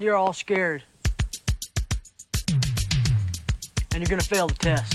You're 0.00 0.16
all 0.16 0.32
scared. 0.32 0.82
And 3.92 3.98
you're 3.98 4.08
gonna 4.08 4.22
fail 4.22 4.46
the 4.46 4.54
test. 4.54 4.94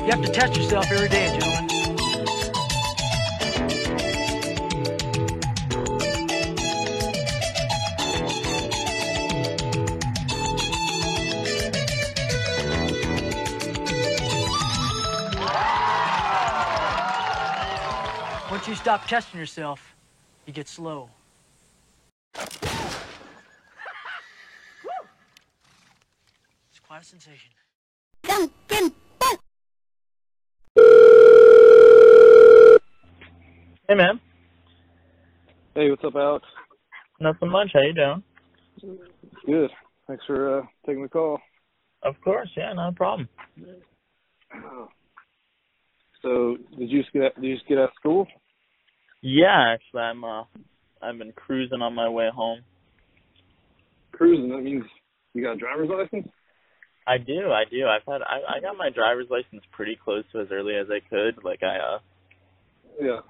You 0.00 0.10
have 0.10 0.22
to 0.22 0.32
test 0.32 0.56
yourself 0.56 0.90
every 0.90 1.10
day, 1.10 1.38
gentlemen. 1.38 1.61
Once 18.62 18.68
you 18.68 18.76
stop 18.76 19.04
testing 19.08 19.40
yourself, 19.40 19.96
you 20.46 20.52
get 20.52 20.68
slow. 20.68 21.10
It's 22.36 22.52
quite 26.86 27.02
a 27.02 27.04
sensation. 27.04 27.50
Hey 33.88 33.96
man, 33.96 34.20
Hey, 35.74 35.90
what's 35.90 36.04
up, 36.04 36.14
Alex? 36.14 36.46
nothing 37.18 37.48
much. 37.48 37.72
How 37.74 37.80
you 37.80 37.94
doing? 37.94 38.22
Good. 39.44 39.70
Thanks 40.06 40.24
for 40.24 40.60
uh, 40.60 40.62
taking 40.86 41.02
the 41.02 41.08
call. 41.08 41.40
Of 42.04 42.14
course, 42.22 42.50
yeah, 42.56 42.72
no 42.74 42.92
problem. 42.94 43.28
So, 46.22 46.58
did 46.78 46.88
you 46.88 47.00
just 47.02 47.12
get 47.12 47.24
out, 47.24 47.34
did 47.40 47.44
you 47.48 47.56
just 47.56 47.66
get 47.66 47.78
out 47.78 47.88
of 47.88 47.94
school? 47.98 48.28
Yeah, 49.22 49.74
actually, 49.74 50.00
I'm 50.00 50.24
uh, 50.24 50.44
I've 51.00 51.18
been 51.18 51.32
cruising 51.32 51.80
on 51.80 51.94
my 51.94 52.08
way 52.08 52.28
home. 52.34 52.60
Cruising. 54.10 54.50
That 54.50 54.62
means 54.62 54.84
you 55.32 55.42
got 55.42 55.52
a 55.52 55.56
driver's 55.56 55.88
license. 55.88 56.28
I 57.06 57.18
do, 57.18 57.50
I 57.50 57.64
do. 57.70 57.86
I've 57.86 58.06
had 58.06 58.22
I, 58.22 58.58
I 58.58 58.60
got 58.60 58.76
my 58.76 58.90
driver's 58.90 59.26
license 59.30 59.62
pretty 59.72 59.96
close 60.02 60.24
to 60.32 60.40
as 60.40 60.48
early 60.52 60.74
as 60.74 60.86
I 60.90 61.00
could. 61.08 61.42
Like 61.44 61.62
I 61.62 61.78
uh, 61.78 61.98
Yeah. 63.00 63.20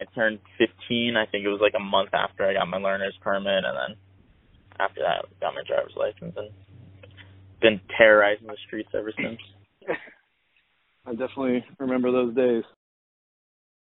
I 0.00 0.04
turned 0.14 0.40
15. 0.58 1.16
I 1.16 1.30
think 1.30 1.44
it 1.44 1.48
was 1.48 1.60
like 1.62 1.74
a 1.76 1.82
month 1.82 2.10
after 2.12 2.44
I 2.44 2.54
got 2.54 2.66
my 2.66 2.78
learner's 2.78 3.16
permit, 3.22 3.64
and 3.64 3.76
then 3.76 3.96
after 4.80 5.00
that, 5.00 5.24
I 5.24 5.40
got 5.40 5.54
my 5.54 5.62
driver's 5.66 5.94
license 5.96 6.34
and 6.36 6.50
been 7.60 7.80
terrorizing 7.96 8.48
the 8.48 8.56
streets 8.66 8.88
ever 8.94 9.12
since. 9.16 9.38
I 11.06 11.10
definitely 11.10 11.64
remember 11.78 12.10
those 12.10 12.34
days. 12.34 12.64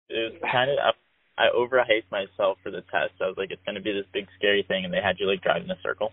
It 0.09 0.33
was 0.33 0.43
kind 0.51 0.71
of 0.71 0.79
I, 0.79 0.91
I 1.39 1.49
overhyped 1.55 2.11
myself 2.11 2.59
for 2.63 2.71
the 2.71 2.81
test. 2.93 3.13
I 3.21 3.27
was 3.27 3.37
like, 3.37 3.51
it's 3.51 3.63
gonna 3.67 3.81
be 3.81 3.93
this 3.93 4.07
big 4.13 4.27
scary 4.39 4.65
thing, 4.67 4.85
and 4.85 4.93
they 4.93 5.01
had 5.03 5.17
you 5.19 5.27
like 5.27 5.43
drive 5.43 5.63
in 5.63 5.71
a 5.71 5.81
circle, 5.83 6.13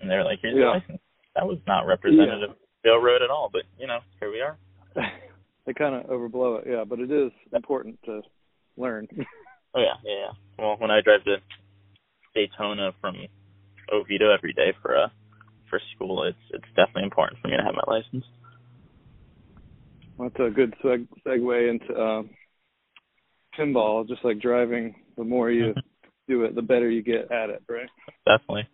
and 0.00 0.10
they 0.10 0.16
were 0.16 0.24
like, 0.24 0.40
here's 0.42 0.54
your 0.54 0.68
license. 0.70 1.00
That 1.34 1.46
was 1.46 1.58
not 1.66 1.86
representative 1.86 2.50
of 2.50 2.56
railroad 2.84 3.22
at 3.22 3.30
all, 3.30 3.48
but 3.52 3.62
you 3.78 3.86
know, 3.86 4.00
here 4.18 4.30
we 4.30 4.40
are. 4.40 4.58
they 5.66 5.72
kind 5.72 5.94
of 5.94 6.10
overblow 6.10 6.60
it, 6.60 6.66
yeah, 6.70 6.84
but 6.84 7.00
it 7.00 7.10
is 7.10 7.32
important 7.54 7.98
to 8.04 8.22
learn. 8.76 9.08
Oh 9.72 9.78
yeah, 9.78 9.94
yeah, 10.04 10.18
yeah. 10.18 10.32
Well, 10.58 10.76
when 10.78 10.90
I 10.90 11.00
drive 11.00 11.22
to 11.26 11.36
Daytona 12.34 12.90
from 13.00 13.14
Oviedo 13.92 14.34
every 14.34 14.52
day 14.52 14.72
for 14.82 14.96
uh 14.96 15.08
for 15.68 15.80
school, 15.94 16.24
it's 16.24 16.36
it's 16.50 16.66
definitely 16.74 17.04
important 17.04 17.40
for 17.40 17.46
me 17.46 17.56
to 17.56 17.62
have 17.62 17.74
my 17.74 17.84
license. 17.86 18.24
That's 20.18 20.34
a 20.40 20.50
good 20.50 20.74
seg- 20.84 21.08
segue 21.24 21.70
into 21.70 21.98
um, 21.98 22.30
pinball. 23.58 24.06
Just 24.06 24.24
like 24.24 24.40
driving, 24.40 24.94
the 25.16 25.24
more 25.24 25.50
you 25.50 25.74
do 26.28 26.44
it, 26.44 26.54
the 26.54 26.62
better 26.62 26.88
you 26.90 27.02
get 27.02 27.30
at 27.30 27.50
it, 27.50 27.62
right? 27.68 27.88
Definitely. 28.26 28.68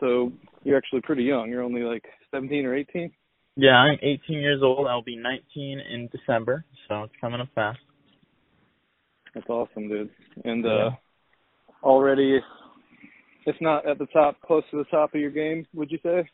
So 0.00 0.32
you're 0.62 0.76
actually 0.78 1.00
pretty 1.00 1.24
young. 1.24 1.50
You're 1.50 1.62
only 1.62 1.82
like 1.82 2.04
17 2.30 2.64
or 2.66 2.74
18. 2.74 3.10
Yeah, 3.56 3.74
I'm 3.76 3.98
18 4.00 4.38
years 4.38 4.60
old. 4.62 4.86
I'll 4.86 5.02
be 5.02 5.16
19 5.16 5.80
in 5.80 6.08
December, 6.12 6.64
so 6.86 7.02
it's 7.02 7.14
coming 7.20 7.40
up 7.40 7.48
fast. 7.54 7.80
That's 9.34 9.48
awesome, 9.48 9.88
dude. 9.88 10.10
And 10.44 10.64
Yeah. 10.64 10.70
uh 10.70 10.90
already, 11.82 12.40
if 13.46 13.56
not 13.60 13.86
at 13.86 13.98
the 13.98 14.06
top, 14.06 14.40
close 14.40 14.64
to 14.70 14.78
the 14.78 14.84
top 14.84 15.14
of 15.14 15.20
your 15.20 15.30
game, 15.30 15.66
would 15.74 15.90
you 15.90 15.98
say? 16.02 16.28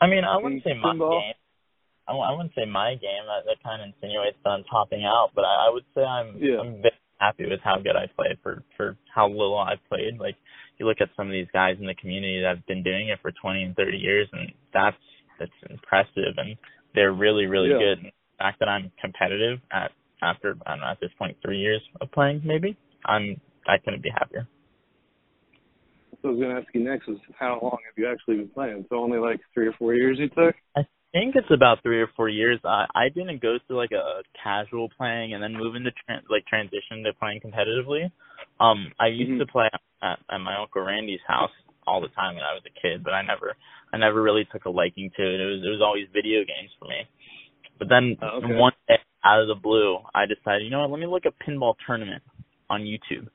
I 0.00 0.06
mean, 0.06 0.24
I 0.24 0.36
wouldn't 0.36 0.62
say 0.62 0.72
In 0.72 0.78
my 0.78 0.92
game. 0.92 1.34
I, 2.08 2.12
I 2.12 2.30
wouldn't 2.32 2.54
say 2.54 2.64
my 2.64 2.94
game. 2.94 3.24
That, 3.26 3.44
that 3.46 3.62
kind 3.62 3.82
of 3.82 3.88
insinuates 3.94 4.36
that 4.44 4.50
I'm 4.50 4.64
topping 4.64 5.04
out, 5.04 5.30
but 5.34 5.44
I, 5.44 5.68
I 5.68 5.70
would 5.72 5.84
say 5.94 6.02
I'm 6.02 6.36
Yeah. 6.38 6.60
I'm 6.60 6.82
very 6.82 7.00
happy 7.18 7.46
with 7.48 7.60
how 7.64 7.76
good 7.76 7.96
I 7.96 8.06
played 8.14 8.38
for 8.42 8.62
for 8.76 8.96
how 9.14 9.28
little 9.28 9.58
I've 9.58 9.82
played. 9.88 10.18
Like 10.18 10.36
you 10.78 10.86
look 10.86 11.00
at 11.00 11.08
some 11.16 11.26
of 11.26 11.32
these 11.32 11.48
guys 11.52 11.76
in 11.80 11.86
the 11.86 11.94
community 11.94 12.40
that 12.42 12.56
have 12.56 12.66
been 12.66 12.82
doing 12.82 13.08
it 13.08 13.18
for 13.22 13.32
20 13.32 13.62
and 13.62 13.76
30 13.76 13.96
years, 13.96 14.28
and 14.32 14.52
that's 14.72 14.96
that's 15.38 15.58
impressive, 15.70 16.34
and 16.36 16.56
they're 16.94 17.12
really 17.12 17.46
really 17.46 17.70
Yeah. 17.70 17.78
good. 17.78 17.98
The 18.04 18.38
fact 18.38 18.58
that 18.60 18.68
I'm 18.68 18.92
competitive 19.00 19.60
at 19.72 19.92
after 20.22 20.56
I 20.66 20.70
don't 20.72 20.80
know 20.80 20.86
at 20.90 21.00
this 21.00 21.10
point 21.18 21.36
three 21.42 21.58
years 21.58 21.82
of 22.00 22.10
playing, 22.12 22.42
maybe 22.44 22.76
I'm 23.04 23.40
I 23.66 23.78
couldn't 23.78 24.02
be 24.02 24.10
happier. 24.10 24.46
So 26.22 26.28
I 26.28 26.32
was 26.32 26.40
gonna 26.40 26.58
ask 26.58 26.68
you 26.74 26.82
next 26.82 27.08
is 27.08 27.18
how 27.38 27.58
long 27.62 27.78
have 27.84 27.96
you 27.96 28.08
actually 28.10 28.36
been 28.38 28.48
playing? 28.48 28.86
So 28.88 28.96
only 28.96 29.18
like 29.18 29.40
three 29.54 29.66
or 29.66 29.72
four 29.78 29.94
years 29.94 30.18
you 30.18 30.28
took? 30.28 30.54
I 30.76 30.86
think 31.12 31.34
it's 31.36 31.50
about 31.50 31.82
three 31.82 32.00
or 32.00 32.08
four 32.16 32.28
years. 32.28 32.58
I 32.64 32.86
I 32.94 33.08
didn't 33.08 33.42
go 33.42 33.58
through 33.66 33.76
like 33.76 33.92
a 33.92 34.22
casual 34.42 34.88
playing 34.96 35.34
and 35.34 35.42
then 35.42 35.52
move 35.52 35.74
into 35.76 35.90
tran 35.90 36.20
like 36.30 36.46
transition 36.46 37.02
to 37.04 37.12
playing 37.14 37.40
competitively. 37.40 38.10
Um, 38.60 38.92
I 39.00 39.08
used 39.08 39.32
Mhm. 39.32 39.38
to 39.38 39.46
play 39.46 39.68
at, 40.02 40.18
at 40.30 40.38
my 40.38 40.56
uncle 40.56 40.82
Randy's 40.82 41.20
house 41.26 41.50
all 41.86 42.00
the 42.00 42.08
time 42.08 42.34
when 42.34 42.44
I 42.44 42.54
was 42.54 42.62
a 42.66 42.80
kid, 42.80 43.04
but 43.04 43.12
I 43.14 43.22
never 43.22 43.56
I 43.92 43.96
never 43.98 44.22
really 44.22 44.44
took 44.46 44.64
a 44.64 44.70
liking 44.70 45.10
to 45.16 45.22
it. 45.22 45.40
It 45.40 45.46
was 45.46 45.64
it 45.64 45.70
was 45.70 45.82
always 45.82 46.08
video 46.12 46.44
games 46.44 46.70
for 46.78 46.86
me. 46.88 47.06
But 47.78 47.88
then 47.88 48.16
Oh, 48.22 48.38
okay. 48.42 48.54
one 48.54 48.72
day 48.88 48.98
out 49.24 49.40
of 49.42 49.48
the 49.48 49.54
blue, 49.54 49.98
I 50.14 50.24
decided, 50.26 50.62
you 50.64 50.70
know 50.70 50.80
what, 50.80 50.90
let 50.90 51.00
me 51.00 51.06
look 51.06 51.26
at 51.26 51.34
pinball 51.46 51.74
tournament 51.86 52.22
on 52.70 52.82
YouTube. 52.82 53.28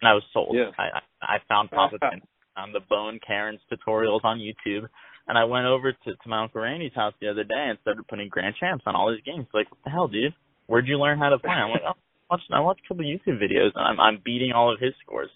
And 0.00 0.08
I 0.08 0.14
was 0.14 0.22
sold. 0.32 0.54
Yeah. 0.54 0.70
I 0.78 1.00
I, 1.22 1.36
I 1.36 1.38
found 1.48 1.70
Papa 1.72 1.98
Pin 1.98 2.22
on 2.56 2.72
the 2.72 2.80
Bowen 2.80 3.18
Kerins' 3.28 3.60
tutorials 3.70 4.24
on 4.24 4.38
YouTube 4.38 4.88
and 5.28 5.36
I 5.36 5.44
went 5.44 5.66
over 5.66 5.92
to, 5.92 6.10
to 6.16 6.28
my 6.28 6.42
Uncle 6.42 6.62
Randy's 6.62 6.94
house 6.94 7.14
the 7.20 7.28
other 7.28 7.44
day 7.44 7.66
and 7.68 7.78
started 7.82 8.08
putting 8.08 8.28
grand 8.28 8.54
champs 8.58 8.84
on 8.86 8.96
all 8.96 9.10
his 9.12 9.20
games. 9.24 9.46
Like, 9.52 9.70
what 9.70 9.78
the 9.84 9.90
hell, 9.90 10.08
dude? 10.08 10.34
Where'd 10.66 10.88
you 10.88 10.98
learn 10.98 11.18
how 11.18 11.28
to 11.28 11.38
play? 11.38 11.50
I'm 11.52 11.70
like, 11.70 11.82
oh, 11.86 11.92
I 12.30 12.34
watched, 12.34 12.50
I 12.52 12.60
watched 12.60 12.80
a 12.84 12.88
couple 12.88 13.04
YouTube 13.04 13.40
videos 13.40 13.70
and 13.74 13.84
I'm 13.84 14.00
I'm 14.00 14.20
beating 14.24 14.52
all 14.52 14.72
of 14.72 14.80
his 14.80 14.92
scores. 15.04 15.30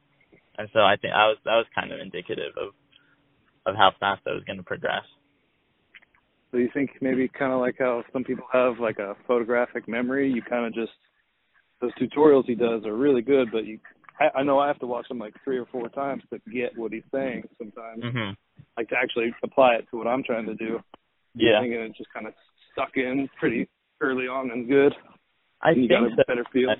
And 0.58 0.68
so 0.72 0.80
I 0.80 0.96
think 0.96 1.14
I 1.14 1.28
was 1.28 1.38
that 1.44 1.56
was 1.56 1.66
kind 1.74 1.92
of 1.92 2.00
indicative 2.00 2.52
of 2.56 2.74
of 3.64 3.76
how 3.76 3.92
fast 4.00 4.22
I 4.26 4.32
was 4.32 4.44
going 4.44 4.58
to 4.58 4.62
progress. 4.62 5.04
So 6.50 6.58
you 6.58 6.68
think 6.74 6.90
maybe 7.00 7.28
kind 7.28 7.52
of 7.52 7.60
like 7.60 7.76
how 7.78 8.04
some 8.12 8.24
people 8.24 8.44
have 8.52 8.78
like 8.78 8.98
a 8.98 9.16
photographic 9.26 9.88
memory, 9.88 10.30
you 10.30 10.42
kind 10.42 10.66
of 10.66 10.74
just 10.74 10.92
those 11.80 11.92
tutorials 11.94 12.44
he 12.46 12.54
does 12.54 12.84
are 12.84 12.94
really 12.94 13.22
good, 13.22 13.48
but 13.50 13.64
you 13.64 13.78
I, 14.20 14.40
I 14.40 14.42
know 14.42 14.58
I 14.58 14.66
have 14.66 14.78
to 14.80 14.86
watch 14.86 15.08
them 15.08 15.18
like 15.18 15.34
three 15.44 15.58
or 15.58 15.66
four 15.66 15.88
times 15.88 16.22
to 16.30 16.40
get 16.52 16.76
what 16.76 16.92
he's 16.92 17.02
saying 17.10 17.44
sometimes, 17.58 18.02
Mhm. 18.04 18.36
Like 18.76 18.88
to 18.88 18.96
actually 18.96 19.34
apply 19.42 19.74
it 19.76 19.86
to 19.90 19.98
what 19.98 20.06
I'm 20.06 20.22
trying 20.22 20.46
to 20.46 20.54
do. 20.54 20.80
Yeah. 21.34 21.58
I 21.58 21.62
think 21.62 21.74
it 21.74 21.96
just 21.96 22.12
kind 22.12 22.26
of 22.26 22.34
stuck 22.72 22.96
in 22.96 23.28
pretty 23.38 23.68
early 24.00 24.24
on 24.26 24.50
and 24.50 24.68
good. 24.68 24.92
I 25.62 25.70
and 25.70 25.82
you 25.82 25.88
think 25.88 26.00
got 26.00 26.12
a 26.12 26.16
so. 26.16 26.22
better 26.26 26.44
feel. 26.52 26.70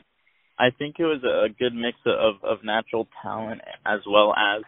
I 0.58 0.70
think 0.78 0.96
it 0.98 1.04
was 1.04 1.22
a 1.24 1.48
good 1.58 1.74
mix 1.74 1.96
of 2.06 2.36
of 2.44 2.64
natural 2.64 3.08
talent 3.22 3.60
as 3.86 4.00
well 4.08 4.34
as 4.36 4.62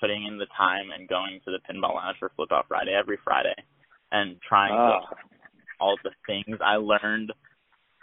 putting 0.00 0.26
in 0.26 0.38
the 0.38 0.46
time 0.56 0.90
and 0.96 1.08
going 1.08 1.40
to 1.44 1.50
the 1.50 1.58
pinball 1.68 1.94
lounge 1.94 2.16
for 2.18 2.30
Flip 2.36 2.50
Out 2.52 2.66
Friday 2.68 2.92
every 2.98 3.18
Friday 3.22 3.54
and 4.12 4.36
trying 4.46 4.72
Ah. 4.72 5.00
to 5.00 5.16
all 5.80 5.96
the 6.04 6.10
things 6.26 6.58
I 6.64 6.76
learned 6.76 7.32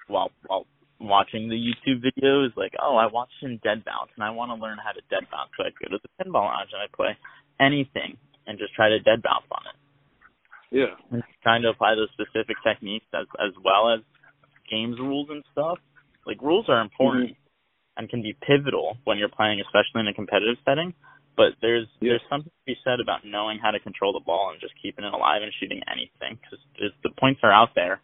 while 0.08 0.32
while 0.48 0.66
watching 1.00 1.48
the 1.50 1.56
YouTube 1.56 2.02
videos. 2.04 2.56
Like, 2.58 2.74
oh, 2.82 2.96
I 2.98 3.06
watched 3.08 3.40
him 3.42 3.60
dead 3.64 3.86
bounce, 3.86 4.12
and 4.16 4.24
I 4.24 4.30
want 4.32 4.50
to 4.50 4.62
learn 4.62 4.78
how 4.84 4.92
to 4.92 5.02
dead 5.10 5.30
bounce. 5.32 5.52
So 5.58 5.64
I 5.64 5.70
go 5.70 5.96
to 5.96 6.00
the 6.02 6.10
pinball 6.24 6.46
lounge 6.46 6.70
and 6.74 6.82
I 6.82 6.88
play 6.96 7.18
anything 7.60 8.18
and 8.46 8.58
just 8.58 8.74
try 8.74 8.90
to 8.90 9.00
dead 9.00 9.22
bounce 9.24 9.46
on 9.52 9.64
it. 9.68 9.78
Yeah. 10.72 10.96
And 11.12 11.24
trying 11.44 11.62
to 11.64 11.70
apply 11.70 11.96
those 11.96 12.10
specific 12.12 12.58
techniques 12.64 13.06
as 13.14 13.26
as 13.40 13.54
well 13.64 13.90
as 13.94 14.02
games 14.70 15.00
rules 15.00 15.30
and 15.30 15.44
stuff. 15.52 15.80
Like 16.26 16.42
rules 16.42 16.66
are 16.70 16.82
important 16.82 17.32
Mm-hmm. 17.32 17.98
and 17.98 18.10
can 18.10 18.22
be 18.22 18.36
pivotal 18.46 18.98
when 19.06 19.18
you're 19.18 19.30
playing, 19.32 19.62
especially 19.62 20.02
in 20.02 20.08
a 20.08 20.14
competitive 20.14 20.58
setting. 20.66 20.94
But 21.36 21.54
there's 21.62 21.88
Yeah. 22.02 22.14
there's 22.18 22.28
something 22.30 22.52
to 22.52 22.66
be 22.66 22.76
said 22.84 23.00
about 23.00 23.24
knowing 23.26 23.60
how 23.60 23.72
to 23.72 23.80
control 23.80 24.12
the 24.12 24.20
ball 24.26 24.52
and 24.52 24.60
just 24.60 24.74
keeping 24.82 25.06
it 25.06 25.14
alive 25.14 25.42
and 25.42 25.54
shooting 25.60 25.82
anything 25.88 26.38
because 26.42 26.60
the 27.04 27.12
points 27.18 27.40
are 27.44 27.52
out 27.52 27.74
there, 27.76 28.02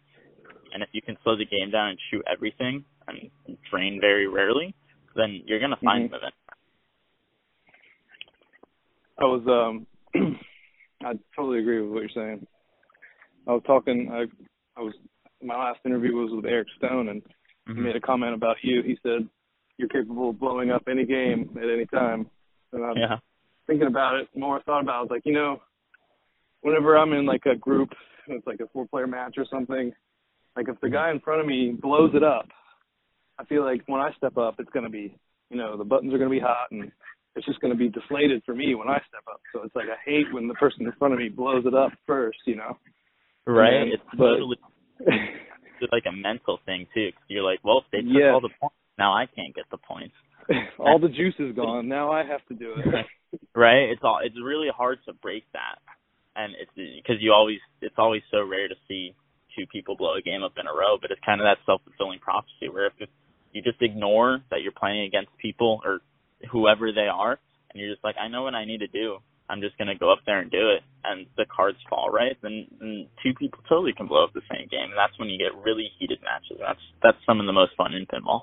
and 0.72 0.82
if 0.82 0.88
you 0.92 1.02
can 1.02 1.16
slow 1.22 1.36
the 1.36 1.44
game 1.44 1.70
down 1.70 1.90
and 1.90 1.98
shoot 2.10 2.22
everything 2.30 2.84
and 3.08 3.28
drain 3.70 4.00
very 4.00 4.26
rarely, 4.26 4.74
then 5.14 5.42
you're 5.46 5.60
gonna 5.60 5.76
find 5.76 6.08
Mhm. 6.08 6.10
them 6.12 6.18
event. 6.20 6.34
I 9.18 9.24
was 9.24 9.42
um 9.46 9.86
I 11.04 11.12
totally 11.36 11.58
agree 11.60 11.80
with 11.80 11.90
what 11.92 12.00
you're 12.00 12.08
saying. 12.14 12.46
I 13.46 13.52
was 13.52 13.62
talking 13.66 14.10
I 14.12 14.24
I 14.78 14.82
was 14.82 14.94
my 15.42 15.56
last 15.56 15.80
interview 15.84 16.14
was 16.14 16.32
with 16.32 16.46
Eric 16.46 16.68
Stone, 16.76 17.08
and 17.08 17.22
Mhm. 17.68 17.76
he 17.76 17.80
made 17.82 17.96
a 17.96 18.00
comment 18.00 18.34
about 18.34 18.56
you. 18.62 18.82
He 18.82 18.98
said 19.02 19.28
you're 19.78 19.88
capable 19.88 20.30
of 20.30 20.38
blowing 20.38 20.70
up 20.70 20.82
any 20.88 21.04
game 21.04 21.56
at 21.60 21.68
any 21.68 21.86
time. 21.86 22.30
And 22.72 22.84
I'm 22.84 22.96
Yeah. 22.96 23.18
thinking 23.66 23.88
about 23.88 24.16
it, 24.16 24.28
the 24.32 24.40
more 24.40 24.58
I 24.58 24.62
thought 24.62 24.82
about 24.82 24.94
it, 24.94 24.98
I 24.98 25.00
was 25.02 25.10
like, 25.10 25.26
you 25.26 25.32
know, 25.32 25.62
whenever 26.60 26.96
I'm 26.96 27.12
in 27.12 27.26
like 27.26 27.46
a 27.46 27.56
group, 27.56 27.92
it's 28.26 28.46
like 28.46 28.60
a 28.60 28.68
four 28.68 28.86
player 28.86 29.06
match 29.06 29.36
or 29.36 29.44
something, 29.46 29.92
like 30.56 30.68
if 30.68 30.78
the 30.80 30.88
guy 30.88 31.10
in 31.10 31.20
front 31.20 31.40
of 31.40 31.46
me 31.46 31.72
blows 31.72 32.14
it 32.14 32.22
up, 32.22 32.48
I 33.38 33.44
feel 33.44 33.64
like 33.64 33.82
when 33.86 34.00
I 34.00 34.12
step 34.12 34.36
up, 34.38 34.60
it's 34.60 34.70
going 34.70 34.84
to 34.84 34.90
be, 34.90 35.16
you 35.50 35.56
know, 35.56 35.76
the 35.76 35.84
buttons 35.84 36.14
are 36.14 36.18
going 36.18 36.30
to 36.30 36.34
be 36.36 36.40
hot 36.40 36.70
and 36.70 36.92
it's 37.36 37.46
just 37.46 37.60
going 37.60 37.72
to 37.72 37.78
be 37.78 37.88
deflated 37.88 38.42
for 38.46 38.54
me 38.54 38.74
when 38.74 38.88
I 38.88 38.98
step 39.08 39.24
up. 39.30 39.40
So 39.52 39.62
it's 39.62 39.74
like 39.74 39.86
I 39.86 39.98
hate 40.08 40.26
when 40.32 40.46
the 40.48 40.54
person 40.54 40.86
in 40.86 40.92
front 40.98 41.14
of 41.14 41.18
me 41.20 41.28
blows 41.28 41.64
it 41.66 41.74
up 41.74 41.92
first, 42.06 42.38
you 42.46 42.56
know. 42.56 42.78
Right. 43.46 43.74
And- 43.74 43.92
It's 43.92 44.02
but- 44.12 44.26
totally 44.38 44.56
it's 45.80 45.92
like 45.92 46.04
a 46.08 46.12
mental 46.12 46.60
thing 46.66 46.86
too. 46.94 47.10
Cause 47.12 47.22
you're 47.28 47.42
like, 47.42 47.58
well, 47.64 47.78
if 47.78 47.84
they 47.92 47.98
took 47.98 48.16
Yes. 48.16 48.30
all 48.32 48.40
the 48.40 48.50
points, 48.60 48.76
now 48.98 49.12
I 49.12 49.26
can't 49.26 49.54
get 49.54 49.64
the 49.70 49.78
points. 49.78 50.14
All 50.78 50.98
the 50.98 51.08
juice 51.08 51.34
is 51.38 51.56
gone. 51.56 51.88
Now 51.88 52.12
I 52.12 52.22
have 52.22 52.44
to 52.48 52.54
do 52.54 52.74
it. 52.76 53.06
right? 53.56 53.88
It's 53.88 54.02
all 54.04 54.18
it's 54.22 54.36
really 54.44 54.68
hard 54.68 54.98
to 55.06 55.14
break 55.14 55.44
that, 55.54 55.78
and 56.36 56.52
it's 56.60 56.70
because 56.76 57.16
you 57.20 57.32
always 57.32 57.56
it's 57.80 57.94
always 57.96 58.20
so 58.30 58.44
rare 58.44 58.68
to 58.68 58.74
see 58.86 59.14
two 59.56 59.64
people 59.72 59.96
blow 59.96 60.16
a 60.16 60.20
game 60.20 60.42
up 60.42 60.52
in 60.60 60.66
a 60.66 60.70
row. 60.70 60.98
But 61.00 61.10
it's 61.12 61.20
kind 61.24 61.40
of 61.40 61.46
that 61.46 61.56
self 61.64 61.80
fulfilling 61.84 62.18
prophecy 62.18 62.68
where 62.70 62.88
if, 62.88 62.92
if 62.98 63.08
you 63.52 63.62
just 63.62 63.80
ignore 63.80 64.40
that 64.50 64.60
you're 64.60 64.76
playing 64.76 65.04
against 65.06 65.30
people 65.40 65.80
or 65.82 66.00
whoever 66.50 66.92
they 66.92 67.08
are, 67.12 67.38
and 67.70 67.80
you're 67.80 67.92
just 67.92 68.04
like, 68.04 68.16
I 68.20 68.28
know 68.28 68.42
what 68.42 68.54
I 68.54 68.64
need 68.64 68.78
to 68.78 68.86
do. 68.86 69.18
I'm 69.48 69.60
just 69.60 69.76
gonna 69.76 69.98
go 69.98 70.10
up 70.10 70.20
there 70.24 70.40
and 70.40 70.50
do 70.50 70.70
it, 70.70 70.82
and 71.04 71.26
the 71.36 71.44
cards 71.54 71.78
fall 71.90 72.08
right. 72.10 72.36
Then, 72.42 72.66
then 72.80 73.06
two 73.22 73.34
people 73.34 73.60
totally 73.68 73.92
can 73.92 74.06
blow 74.06 74.24
up 74.24 74.32
the 74.32 74.40
same 74.50 74.68
game, 74.68 74.88
and 74.88 74.96
that's 74.96 75.18
when 75.18 75.28
you 75.28 75.38
get 75.38 75.54
really 75.64 75.90
heated 75.98 76.18
matches. 76.22 76.56
That's 76.58 76.80
that's 77.02 77.18
some 77.26 77.40
of 77.40 77.46
the 77.46 77.52
most 77.52 77.72
fun 77.76 77.92
in 77.92 78.06
pinball. 78.06 78.42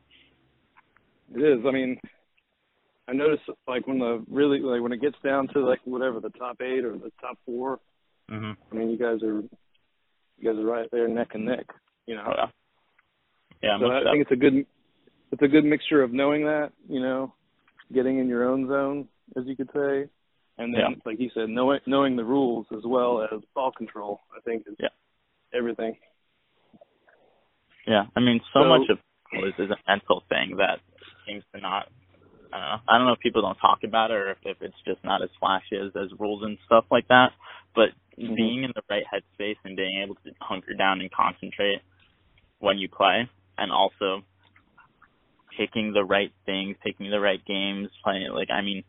It 1.34 1.42
is. 1.42 1.66
I 1.66 1.72
mean, 1.72 1.98
I 3.08 3.14
notice 3.14 3.40
like 3.68 3.88
when 3.88 4.00
the 4.00 4.24
really 4.30 4.60
like 4.60 4.82
when 4.82 4.92
it 4.92 5.02
gets 5.02 5.18
down 5.24 5.48
to 5.50 5.66
like 5.66 5.80
whatever 5.86 6.20
the 6.20 6.30
top 6.30 6.62
eight 6.62 6.86
or 6.86 6.94
the 6.94 7.12
top 7.20 7.38
four. 7.46 7.80
Mm-hmm. 8.30 8.52
I 8.72 8.76
mean, 8.76 8.90
you 8.92 8.98
guys 8.98 9.24
are 9.24 9.42
you 9.42 10.44
guys 10.44 10.58
are 10.58 10.66
right 10.66 10.88
there 10.92 11.08
neck 11.08 11.30
and 11.34 11.46
neck. 11.46 11.66
You 12.06 12.16
know. 12.16 12.26
Oh, 12.28 12.34
yeah. 12.38 12.46
Yeah, 13.64 13.78
so 13.80 13.92
I 13.92 14.12
think 14.12 14.24
it's 14.24 14.32
a 14.32 14.36
good 14.36 14.66
it's 15.32 15.42
a 15.42 15.48
good 15.48 15.66
mixture 15.66 16.02
of 16.02 16.12
knowing 16.12 16.46
that 16.46 16.72
you 16.90 17.00
know, 17.00 17.34
getting 17.94 18.20
in 18.20 18.28
your 18.28 18.48
own 18.50 18.68
zone, 18.68 19.08
as 19.38 19.46
you 19.46 19.56
could 19.56 19.70
say, 19.74 20.10
and 20.58 20.74
then 20.74 20.82
Yeah. 20.82 20.96
like 21.06 21.20
you 21.20 21.30
said, 21.34 21.50
knowing 21.50 21.80
knowing 21.86 22.16
the 22.16 22.24
rules 22.26 22.66
as 22.72 22.84
well 22.86 23.22
as 23.24 23.42
ball 23.54 23.72
control. 23.72 24.20
I 24.36 24.42
think 24.42 24.68
is 24.68 24.76
Yeah. 24.80 24.90
everything. 25.54 25.98
Yeah, 27.88 28.06
I 28.16 28.20
mean, 28.20 28.40
so, 28.54 28.62
So- 28.64 28.70
much 28.70 28.90
of 28.90 29.00
it 29.34 29.60
is, 29.60 29.72
a 29.72 29.78
mental 29.88 30.22
thing 30.30 30.58
that 30.58 30.82
seems 31.26 31.44
to 31.54 31.60
not. 31.62 31.90
I 32.54 32.60
don't 32.60 32.68
know. 32.70 32.82
I 32.90 32.98
don't 32.98 33.08
know 33.08 33.14
if 33.14 33.20
people 33.22 33.42
don't 33.42 33.58
talk 33.60 33.84
about 33.86 34.12
it 34.12 34.16
or 34.16 34.32
if, 34.32 34.38
if 34.46 34.62
it's 34.62 34.82
just 34.86 35.02
not 35.06 35.22
as 35.22 35.30
flashy 35.40 35.78
as, 35.78 35.96
as 35.96 36.12
rules 36.20 36.44
and 36.44 36.58
stuff 36.66 36.84
like 36.92 37.08
that. 37.08 37.32
But 37.74 37.94
Mhm. 38.18 38.36
being 38.36 38.64
in 38.66 38.72
the 38.76 38.84
right 38.90 39.06
headspace 39.06 39.56
and 39.64 39.78
being 39.78 40.02
able 40.04 40.16
to 40.16 40.34
hunker 40.42 40.74
down 40.74 41.00
and 41.00 41.10
concentrate 41.12 41.82
when 42.60 42.78
you 42.78 42.90
play, 42.90 43.30
and 43.58 43.72
also 43.72 44.24
picking 45.58 45.94
the 45.94 46.04
right 46.04 46.32
things, 46.46 46.76
picking 46.84 47.10
the 47.10 47.20
right 47.20 47.44
games, 47.46 47.90
playing 48.04 48.30
like 48.34 48.50
I 48.50 48.62
mean, 48.62 48.84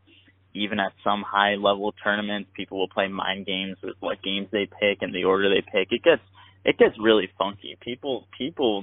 even 0.55 0.81
at 0.81 0.93
some 1.03 1.23
high 1.27 1.55
level 1.55 1.93
tournaments, 2.03 2.51
people 2.55 2.79
will 2.79 2.89
play 2.89 3.09
mind 3.09 3.47
games 3.47 3.77
with 3.83 3.97
what 4.01 4.23
games 4.23 4.49
they 4.53 4.67
pick 4.67 4.99
and 5.01 5.15
the 5.15 5.25
order 5.25 5.49
they 5.49 5.63
pick. 5.63 5.89
It 5.91 6.03
gets 6.03 6.23
it 6.65 6.79
gets 6.79 6.95
really 7.01 7.29
funky. 7.39 7.77
People 7.81 8.29
people 8.37 8.83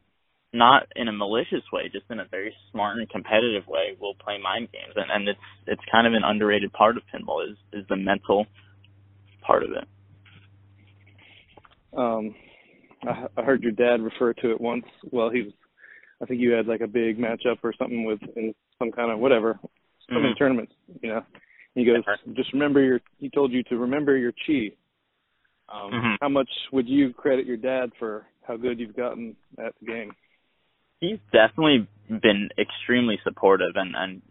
not 0.52 0.84
in 0.94 1.08
a 1.08 1.12
malicious 1.12 1.62
way, 1.72 1.88
just 1.92 2.06
in 2.10 2.20
a 2.20 2.26
very 2.30 2.54
smart 2.70 2.98
and 2.98 3.08
competitive 3.08 3.66
way, 3.66 3.96
will 4.00 4.14
play 4.14 4.38
mind 4.42 4.68
games, 4.72 4.94
and, 4.96 5.10
and 5.10 5.28
it's 5.28 5.38
it's 5.66 5.82
kind 5.90 6.06
of 6.06 6.12
an 6.12 6.22
underrated 6.24 6.72
part 6.72 6.96
of 6.96 7.02
pinball 7.12 7.48
is 7.48 7.56
is 7.72 7.84
the 7.88 7.96
mental 7.96 8.46
part 9.42 9.62
of 9.62 9.70
it. 9.70 9.88
um 11.96 12.34
I, 13.36 13.42
heard 13.42 13.62
your 13.62 13.72
dad 13.72 14.02
refer 14.02 14.32
to 14.32 14.50
it 14.50 14.60
once. 14.60 14.84
Well, 15.12 15.30
he 15.30 15.42
was 15.42 15.52
I 16.22 16.26
think 16.26 16.40
you 16.40 16.52
had 16.52 16.66
like 16.66 16.80
a 16.80 16.86
big 16.86 17.18
matchup 17.18 17.58
or 17.62 17.72
something 17.78 18.04
with 18.04 18.20
in 18.36 18.54
some 18.78 18.90
kind 18.90 19.10
of 19.12 19.18
whatever, 19.18 19.58
so 20.08 20.14
many 20.14 20.32
Mhm. 20.34 20.38
tournaments, 20.38 20.72
you 21.02 21.10
know. 21.10 21.24
He 21.74 21.84
goes, 21.84 22.02
just 22.32 22.52
remember 22.54 22.80
your. 22.80 23.00
He 23.18 23.28
told 23.28 23.52
you 23.52 23.62
to 23.64 23.76
remember 23.76 24.16
your 24.16 24.32
chi. 24.32 24.72
Um, 25.68 25.92
Mhm. 25.92 26.16
How 26.20 26.28
much 26.28 26.48
would 26.72 26.88
you 26.88 27.12
credit 27.12 27.44
your 27.44 27.58
dad 27.58 27.92
for 27.98 28.26
how 28.46 28.56
good 28.56 28.78
you've 28.78 28.96
gotten 28.96 29.36
at 29.58 29.74
the 29.80 29.86
game? 29.86 30.14
He's 31.00 31.18
definitely 31.32 31.86
been 32.08 32.48
extremely 32.56 33.18
supportive 33.24 33.76
and 33.76 33.94
and 33.94 34.22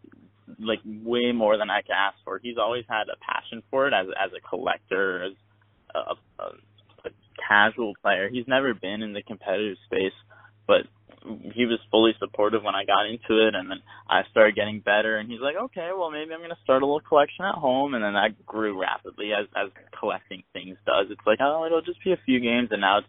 like 0.60 0.80
way 0.86 1.32
more 1.32 1.58
than 1.58 1.70
I 1.70 1.82
could 1.82 1.92
ask 1.92 2.18
for. 2.24 2.40
He's 2.40 2.58
always 2.58 2.86
had 2.88 3.10
a 3.10 3.18
passion 3.18 3.62
for 3.70 3.88
it 3.88 3.94
as 3.94 4.08
as 4.18 4.32
a 4.34 4.40
collector, 4.40 5.24
as 5.24 5.34
a, 5.94 6.16
a, 6.40 6.46
a 7.06 7.10
casual 7.48 7.94
player. 8.02 8.30
He's 8.30 8.48
never 8.48 8.74
been 8.74 9.02
in 9.02 9.14
the 9.14 9.22
competitive 9.22 9.78
space, 9.86 10.14
but 10.68 10.88
he 11.54 11.66
was 11.66 11.80
fully 11.90 12.12
supportive 12.20 12.64
when 12.64 12.76
I 12.76 12.86
got 12.86 13.08
into 13.08 13.48
it, 13.48 13.56
and 13.56 13.70
then 13.70 13.80
I 14.08 14.22
started 14.30 14.56
getting 14.56 14.80
better. 14.80 15.18
And 15.18 15.30
he's 15.30 15.42
like, 15.42 15.56
okay, 15.56 15.90
well 15.98 16.12
maybe 16.12 16.34
I'm 16.34 16.42
gonna 16.42 16.58
start 16.64 16.84
a 16.84 16.86
little 16.86 17.02
collection 17.02 17.46
at 17.46 17.56
home, 17.56 17.94
and 17.96 18.04
then 18.04 18.14
that 18.14 18.46
grew 18.46 18.80
rapidly 18.80 19.32
as 19.34 19.48
as 19.56 19.70
collecting 20.00 20.44
things 20.54 20.78
does. 20.86 21.08
It's 21.10 21.26
like, 21.26 21.40
oh, 21.42 21.66
it'll 21.66 21.82
just 21.82 22.04
be 22.04 22.12
a 22.14 22.20
few 22.26 22.40
games, 22.40 22.70
and 22.72 22.82
now 22.82 23.00
it's 23.00 23.08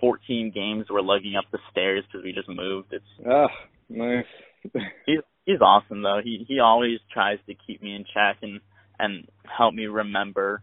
14 0.00 0.52
games. 0.54 0.86
We're 0.88 1.02
lugging 1.02 1.36
up 1.36 1.44
the 1.52 1.58
stairs 1.70 2.04
because 2.06 2.24
we 2.24 2.32
just 2.32 2.48
moved. 2.48 2.92
It's 2.92 3.04
Ah, 3.28 3.48
nice. 3.88 4.24
he's 5.06 5.20
he's 5.44 5.60
awesome 5.60 6.02
though. 6.02 6.20
He 6.22 6.44
he 6.48 6.60
always 6.60 7.00
tries 7.12 7.38
to 7.46 7.54
keep 7.66 7.82
me 7.82 7.94
in 7.94 8.04
check 8.14 8.38
and 8.42 8.60
and 8.98 9.28
help 9.44 9.74
me 9.74 9.86
remember, 9.86 10.62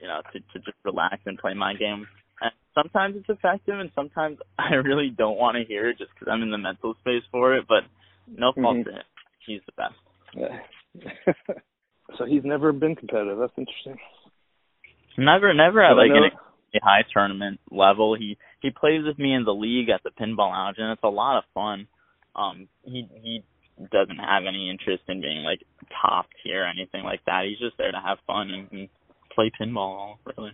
you 0.00 0.06
know, 0.08 0.20
to 0.32 0.38
to 0.38 0.58
just 0.64 0.76
relax 0.84 1.18
and 1.26 1.38
play 1.38 1.54
my 1.54 1.74
game. 1.74 2.06
And 2.40 2.52
sometimes 2.74 3.16
it's 3.16 3.28
effective, 3.28 3.78
and 3.78 3.90
sometimes 3.94 4.38
I 4.58 4.74
really 4.74 5.10
don't 5.10 5.38
want 5.38 5.56
to 5.56 5.64
hear 5.64 5.88
it 5.90 5.98
just 5.98 6.10
because 6.14 6.28
I'm 6.30 6.42
in 6.42 6.50
the 6.50 6.58
mental 6.58 6.94
space 7.00 7.22
for 7.30 7.54
it. 7.56 7.64
But 7.68 7.84
no 8.26 8.52
fault 8.52 8.78
Mhm. 8.78 8.84
to 8.84 8.90
him. 8.92 9.02
He's 9.46 9.60
the 9.66 9.72
best. 9.72 9.94
Yeah. 10.34 10.58
so 12.18 12.24
he's 12.24 12.44
never 12.44 12.72
been 12.72 12.96
competitive. 12.96 13.38
That's 13.38 13.52
interesting. 13.58 13.98
Never, 15.16 15.52
never 15.54 15.82
at 15.84 15.96
like 15.96 16.08
know- 16.10 16.24
an 16.24 16.30
a 16.74 16.80
high 16.82 17.04
tournament 17.12 17.60
level. 17.70 18.16
He 18.16 18.36
he 18.60 18.70
plays 18.70 19.04
with 19.04 19.18
me 19.18 19.32
in 19.32 19.44
the 19.44 19.54
league 19.54 19.88
at 19.90 20.02
the 20.02 20.10
Pinball 20.10 20.50
Lounge, 20.50 20.76
and 20.78 20.90
it's 20.90 21.04
a 21.04 21.08
lot 21.08 21.38
of 21.38 21.44
fun. 21.54 21.86
Um, 22.34 22.66
he 22.82 23.06
he 23.22 23.44
doesn't 23.92 24.18
have 24.18 24.42
any 24.48 24.70
interest 24.70 25.04
in 25.08 25.20
being 25.20 25.44
like 25.44 25.60
top 26.02 26.26
tier 26.42 26.62
or 26.64 26.66
anything 26.66 27.04
like 27.04 27.24
that. 27.26 27.44
He's 27.48 27.58
just 27.60 27.76
there 27.78 27.92
to 27.92 28.00
have 28.04 28.18
fun 28.26 28.50
and, 28.50 28.68
and 28.72 28.88
play 29.32 29.52
pinball. 29.60 30.16
Really. 30.36 30.50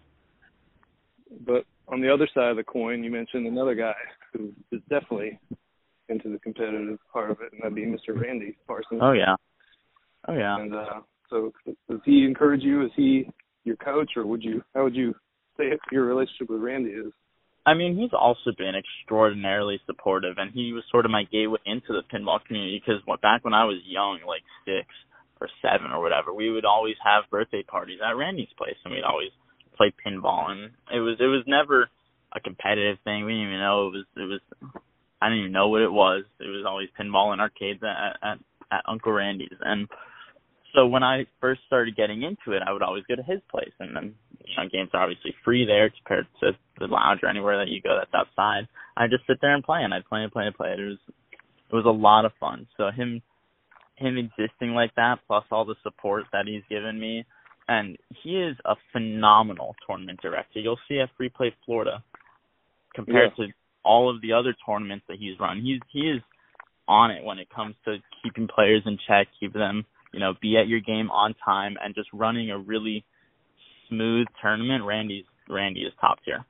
But 1.46 1.64
on 1.88 2.00
the 2.00 2.12
other 2.12 2.28
side 2.34 2.50
of 2.50 2.56
the 2.56 2.64
coin, 2.64 3.04
you 3.04 3.10
mentioned 3.10 3.46
another 3.46 3.74
guy 3.74 3.94
who 4.32 4.52
is 4.72 4.80
definitely 4.88 5.38
into 6.08 6.28
the 6.28 6.38
competitive 6.38 6.98
part 7.12 7.30
of 7.30 7.38
it, 7.40 7.52
and 7.52 7.60
that'd 7.62 7.74
be 7.74 7.86
Mr. 7.86 8.20
Randy 8.20 8.56
Parsons. 8.66 9.00
Oh 9.02 9.12
yeah. 9.12 9.36
Oh 10.28 10.34
yeah. 10.34 10.56
And 10.58 10.74
uh, 10.74 11.00
so, 11.30 11.52
does 11.88 12.00
he 12.04 12.24
encourage 12.24 12.62
you? 12.62 12.84
Is 12.84 12.90
he 12.96 13.28
your 13.64 13.76
coach, 13.76 14.10
or 14.16 14.26
would 14.26 14.42
you? 14.42 14.62
How 14.74 14.84
would 14.84 14.96
you 14.96 15.14
say 15.56 15.64
your 15.92 16.04
relationship 16.04 16.50
with 16.50 16.60
Randy 16.60 16.90
is? 16.90 17.12
I 17.66 17.74
mean, 17.74 17.96
he's 17.96 18.10
also 18.12 18.50
been 18.56 18.72
extraordinarily 18.74 19.80
supportive, 19.86 20.36
and 20.38 20.50
he 20.52 20.72
was 20.72 20.82
sort 20.90 21.04
of 21.04 21.10
my 21.10 21.24
gateway 21.30 21.60
into 21.66 21.92
the 21.92 22.02
pinball 22.12 22.42
community 22.44 22.80
because 22.80 23.02
what, 23.04 23.20
back 23.20 23.44
when 23.44 23.54
I 23.54 23.64
was 23.64 23.76
young, 23.84 24.20
like 24.26 24.42
six 24.64 24.88
or 25.40 25.48
seven 25.60 25.92
or 25.92 26.00
whatever, 26.00 26.32
we 26.32 26.50
would 26.50 26.64
always 26.64 26.96
have 27.04 27.30
birthday 27.30 27.62
parties 27.62 28.00
at 28.04 28.16
Randy's 28.16 28.52
place, 28.56 28.76
and 28.84 28.94
we'd 28.94 29.04
always 29.04 29.30
play 29.80 29.92
pinball, 30.04 30.50
and 30.50 30.70
it 30.92 31.00
was 31.00 31.16
it 31.18 31.26
was 31.26 31.44
never 31.46 31.88
a 32.36 32.40
competitive 32.40 32.98
thing. 33.02 33.24
We 33.24 33.32
didn't 33.32 33.48
even 33.48 33.60
know 33.60 33.88
it 33.88 33.92
was 33.96 34.04
it 34.16 34.28
was. 34.28 34.40
I 35.22 35.28
didn't 35.28 35.40
even 35.40 35.52
know 35.52 35.68
what 35.68 35.80
it 35.80 35.92
was. 35.92 36.24
It 36.38 36.48
was 36.48 36.64
always 36.68 36.88
pinball 37.00 37.32
in 37.32 37.40
arcades 37.40 37.80
at 37.82 38.16
at, 38.22 38.38
at 38.70 38.84
Uncle 38.86 39.12
Randy's, 39.12 39.56
and 39.62 39.88
so 40.74 40.86
when 40.86 41.02
I 41.02 41.24
first 41.40 41.62
started 41.66 41.96
getting 41.96 42.22
into 42.22 42.52
it, 42.52 42.62
I 42.66 42.72
would 42.72 42.82
always 42.82 43.04
go 43.08 43.16
to 43.16 43.22
his 43.22 43.40
place, 43.50 43.72
and 43.80 43.96
then 43.96 44.14
you 44.44 44.54
know 44.56 44.68
games 44.70 44.90
are 44.92 45.02
obviously 45.02 45.34
free 45.44 45.64
there 45.64 45.90
compared 45.90 46.26
to 46.40 46.52
the 46.78 46.86
lounge 46.86 47.20
or 47.22 47.30
anywhere 47.30 47.56
that 47.58 47.68
you 47.68 47.80
go 47.80 47.96
that's 47.98 48.14
outside. 48.14 48.68
I 48.96 49.06
just 49.06 49.26
sit 49.26 49.40
there 49.40 49.54
and 49.54 49.64
play, 49.64 49.80
and 49.82 49.94
I'd 49.94 50.04
play 50.04 50.22
and 50.22 50.32
play 50.32 50.44
and 50.44 50.54
play. 50.54 50.74
It 50.76 50.80
was 50.80 50.98
it 51.72 51.74
was 51.74 51.86
a 51.86 51.90
lot 51.90 52.26
of 52.26 52.32
fun. 52.38 52.66
So 52.76 52.90
him 52.90 53.22
him 53.96 54.16
existing 54.16 54.72
like 54.72 54.94
that, 54.96 55.20
plus 55.26 55.44
all 55.50 55.64
the 55.64 55.76
support 55.82 56.24
that 56.32 56.46
he's 56.46 56.62
given 56.68 57.00
me, 57.00 57.24
and 57.70 57.96
he 58.22 58.36
is 58.36 58.56
a 58.66 58.74
phenomenal 58.92 59.74
tournament 59.86 60.20
director. 60.20 60.60
You'll 60.60 60.78
see 60.88 61.00
at 61.00 61.08
Free 61.16 61.30
Play 61.30 61.54
Florida 61.64 62.04
compared 62.94 63.34
to 63.36 63.46
all 63.82 64.14
of 64.14 64.20
the 64.20 64.34
other 64.34 64.54
tournaments 64.66 65.06
that 65.08 65.16
he's 65.18 65.40
run. 65.40 65.62
He's 65.62 65.80
he 65.90 66.00
is 66.00 66.20
on 66.86 67.10
it 67.10 67.24
when 67.24 67.38
it 67.38 67.48
comes 67.48 67.74
to 67.86 67.96
keeping 68.22 68.48
players 68.48 68.82
in 68.84 68.98
check, 69.06 69.28
keep 69.40 69.54
them 69.54 69.86
you 70.12 70.20
know, 70.20 70.34
be 70.40 70.56
at 70.56 70.68
your 70.68 70.80
game 70.80 71.10
on 71.10 71.34
time 71.44 71.76
and 71.82 71.94
just 71.94 72.08
running 72.12 72.50
a 72.50 72.58
really 72.58 73.04
smooth 73.88 74.26
tournament, 74.40 74.84
Randy's 74.84 75.24
Randy 75.48 75.80
is 75.80 75.92
top 76.00 76.18
tier. 76.24 76.44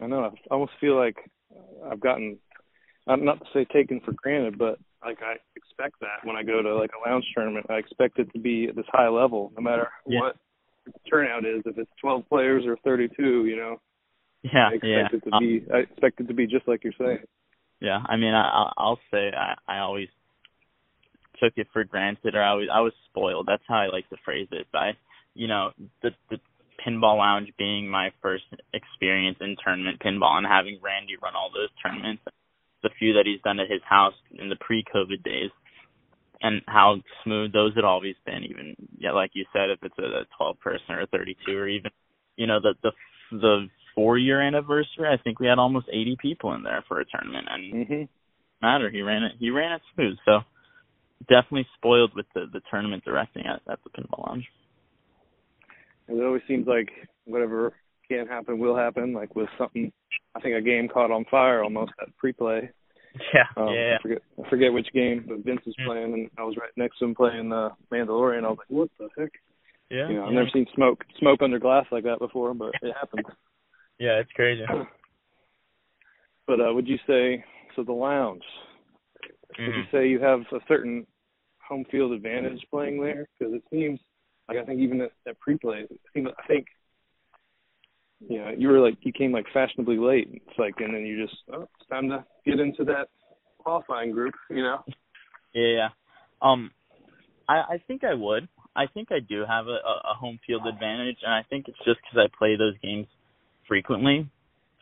I 0.00 0.06
know. 0.06 0.24
I 0.24 0.30
almost 0.50 0.72
feel 0.80 0.96
like 0.96 1.16
I've 1.90 2.00
gotten, 2.00 2.38
not 3.06 3.38
to 3.40 3.46
say 3.52 3.64
taken 3.64 4.00
for 4.04 4.12
granted, 4.12 4.58
but 4.58 4.78
like 5.04 5.18
I 5.22 5.34
expect 5.56 6.00
that 6.00 6.24
when 6.24 6.36
I 6.36 6.42
go 6.42 6.62
to 6.62 6.74
like 6.76 6.90
a 6.94 7.08
lounge 7.08 7.24
tournament, 7.34 7.66
I 7.68 7.74
expect 7.74 8.18
it 8.18 8.32
to 8.32 8.38
be 8.38 8.66
at 8.68 8.76
this 8.76 8.86
high 8.92 9.08
level, 9.08 9.52
no 9.56 9.62
matter 9.62 9.88
Yeah. 10.06 10.20
what 10.20 10.36
the 10.86 10.92
turnout 11.10 11.44
is. 11.44 11.62
If 11.66 11.78
it's 11.78 11.90
12 12.00 12.28
players 12.28 12.64
or 12.66 12.76
32, 12.84 13.46
you 13.46 13.56
know, 13.56 13.80
Yeah, 14.42 14.68
I 14.70 14.74
expect 14.74 14.84
yeah. 14.84 15.08
it 15.12 15.24
to 15.30 15.38
be. 15.40 15.66
I 15.72 15.78
expect 15.78 16.20
it 16.20 16.28
to 16.28 16.34
be 16.34 16.46
just 16.46 16.66
like 16.68 16.84
you're 16.84 16.92
saying. 16.98 17.24
Yeah, 17.80 18.02
I 18.06 18.16
mean, 18.16 18.34
I, 18.34 18.48
I'll- 18.48 18.72
I'll 18.76 19.00
say 19.10 19.32
I, 19.36 19.54
I 19.68 19.78
always 19.80 20.08
took 21.42 21.52
it 21.56 21.66
for 21.72 21.84
granted, 21.84 22.34
or 22.34 22.42
I 22.42 22.54
was 22.54 22.68
I 22.72 22.80
was 22.80 22.92
spoiled. 23.10 23.46
That's 23.46 23.62
how 23.66 23.76
I 23.76 23.86
like 23.88 24.08
to 24.10 24.16
phrase 24.24 24.48
it. 24.52 24.66
By 24.72 24.92
you 25.34 25.48
know 25.48 25.72
the 26.02 26.10
the 26.30 26.38
pinball 26.86 27.18
lounge 27.18 27.50
being 27.58 27.88
my 27.88 28.10
first 28.22 28.44
experience 28.72 29.38
in 29.40 29.56
tournament 29.62 30.00
pinball, 30.00 30.36
and 30.36 30.46
having 30.46 30.78
Randy 30.82 31.16
run 31.22 31.34
all 31.34 31.50
those 31.52 31.70
tournaments, 31.82 32.22
the 32.84 32.90
few 32.98 33.14
that 33.14 33.26
he's 33.26 33.40
done 33.42 33.58
at 33.58 33.70
his 33.70 33.82
house 33.88 34.14
in 34.38 34.48
the 34.48 34.56
pre-COVID 34.60 35.24
days, 35.24 35.50
and 36.42 36.62
how 36.68 37.00
smooth 37.24 37.52
those 37.52 37.74
had 37.74 37.84
always 37.84 38.14
been. 38.24 38.44
Even 38.44 38.76
yeah, 38.98 39.12
like 39.12 39.30
you 39.32 39.44
said, 39.52 39.70
if 39.70 39.82
it's 39.82 39.98
a 39.98 40.26
12 40.36 40.60
person 40.60 40.94
or 40.94 41.00
a 41.00 41.06
32, 41.06 41.56
or 41.56 41.66
even 41.66 41.90
you 42.36 42.46
know 42.46 42.60
the 42.60 42.74
the 42.82 42.92
the 43.32 43.66
four 43.94 44.18
year 44.18 44.40
anniversary, 44.40 45.08
I 45.08 45.16
think 45.16 45.40
we 45.40 45.46
had 45.46 45.58
almost 45.58 45.86
80 45.90 46.16
people 46.20 46.52
in 46.54 46.62
there 46.62 46.84
for 46.86 47.00
a 47.00 47.04
tournament, 47.06 47.48
and 47.50 47.74
Mhm. 47.74 48.08
matter. 48.60 48.90
He 48.90 49.02
ran 49.02 49.24
it. 49.24 49.32
He 49.38 49.50
ran 49.50 49.72
it 49.72 49.82
smooth. 49.94 50.18
So 50.24 50.44
definitely 51.28 51.66
spoiled 51.76 52.14
with 52.14 52.26
the 52.34 52.46
the 52.52 52.60
tournament 52.70 53.04
directing 53.04 53.46
at 53.46 53.62
at 53.66 53.80
the 53.82 53.90
pinball 53.90 54.26
lounge. 54.28 54.46
It 56.08 56.22
always 56.22 56.42
seems 56.46 56.66
like 56.66 56.90
whatever 57.24 57.72
can 58.08 58.26
happen 58.26 58.58
will 58.58 58.76
happen. 58.76 59.12
Like 59.12 59.34
with 59.34 59.48
something, 59.58 59.92
I 60.34 60.40
think 60.40 60.56
a 60.56 60.60
game 60.60 60.88
caught 60.88 61.10
on 61.10 61.24
fire 61.30 61.62
almost 61.62 61.92
at 62.00 62.14
pre-play. 62.16 62.70
Yeah, 63.32 63.44
Um, 63.56 63.68
yeah, 63.72 63.96
I 63.98 64.02
forget 64.02 64.22
I 64.44 64.50
forget 64.50 64.72
which 64.72 64.92
game, 64.92 65.24
but 65.28 65.38
Vince 65.44 65.64
was 65.64 65.76
Mm. 65.78 65.86
playing, 65.86 66.12
and 66.14 66.30
I 66.36 66.42
was 66.42 66.56
right 66.56 66.72
next 66.76 66.98
to 66.98 67.04
him 67.04 67.14
playing 67.14 67.52
uh, 67.52 67.70
Mandalorian. 67.92 68.44
I 68.44 68.48
was 68.48 68.58
like, 68.58 68.70
"What 68.70 68.88
the 68.98 69.08
heck?" 69.16 69.30
yeah. 69.90 70.08
You 70.08 70.14
know, 70.16 70.24
I've 70.24 70.32
yeah. 70.32 70.38
never 70.40 70.50
seen 70.52 70.66
smoke 70.74 71.04
smoke 71.18 71.40
under 71.40 71.60
glass 71.60 71.86
like 71.92 72.02
that 72.04 72.18
before, 72.18 72.52
but 72.54 72.72
it 72.82 72.92
happens. 72.94 73.26
Yeah, 74.00 74.18
it's 74.18 74.32
crazy. 74.32 74.64
but 76.48 76.60
uh, 76.60 76.72
would 76.74 76.88
you 76.88 76.98
say 77.06 77.44
so? 77.76 77.84
The 77.84 77.92
lounge. 77.92 78.42
Would 79.58 79.66
you 79.76 79.82
Mhm. 79.84 79.90
say 79.92 80.08
you 80.08 80.18
have 80.20 80.40
a 80.52 80.58
certain 80.66 81.06
home 81.60 81.84
field 81.84 82.10
advantage 82.12 82.60
playing 82.70 83.00
there? 83.00 83.28
Because 83.38 83.54
it 83.54 83.62
seems 83.70 84.00
like 84.48 84.58
I 84.58 84.64
think 84.64 84.80
even 84.80 85.00
at, 85.00 85.12
at 85.28 85.38
pre-play, 85.38 85.86
I 86.16 86.46
think 86.48 86.66
you 88.20 88.38
know 88.38 88.50
you 88.56 88.68
were 88.68 88.80
like 88.80 88.96
you 89.02 89.12
came 89.12 89.32
like 89.32 89.46
fashionably 89.52 89.98
late. 89.98 90.28
It's 90.32 90.58
like 90.58 90.74
and 90.78 90.94
then 90.94 91.02
you 91.02 91.24
just 91.24 91.36
oh, 91.52 91.62
it's 91.62 91.88
time 91.88 92.08
to 92.08 92.24
get 92.46 92.60
into 92.60 92.84
that 92.84 93.08
qualifying 93.58 94.12
group. 94.12 94.34
You 94.50 94.62
know. 94.62 94.84
Yeah. 95.52 95.88
Um, 96.42 96.70
I 97.48 97.54
I 97.54 97.82
think 97.86 98.04
I 98.04 98.14
would. 98.14 98.48
I 98.76 98.86
think 98.92 99.12
I 99.12 99.20
do 99.20 99.44
have 99.48 99.66
a, 99.68 99.78
a 100.10 100.14
home 100.18 100.38
field 100.46 100.66
advantage, 100.66 101.18
and 101.22 101.32
I 101.32 101.42
think 101.48 101.68
it's 101.68 101.78
just 101.84 102.00
because 102.02 102.18
I 102.18 102.36
play 102.36 102.56
those 102.56 102.74
games 102.82 103.06
frequently, 103.68 104.28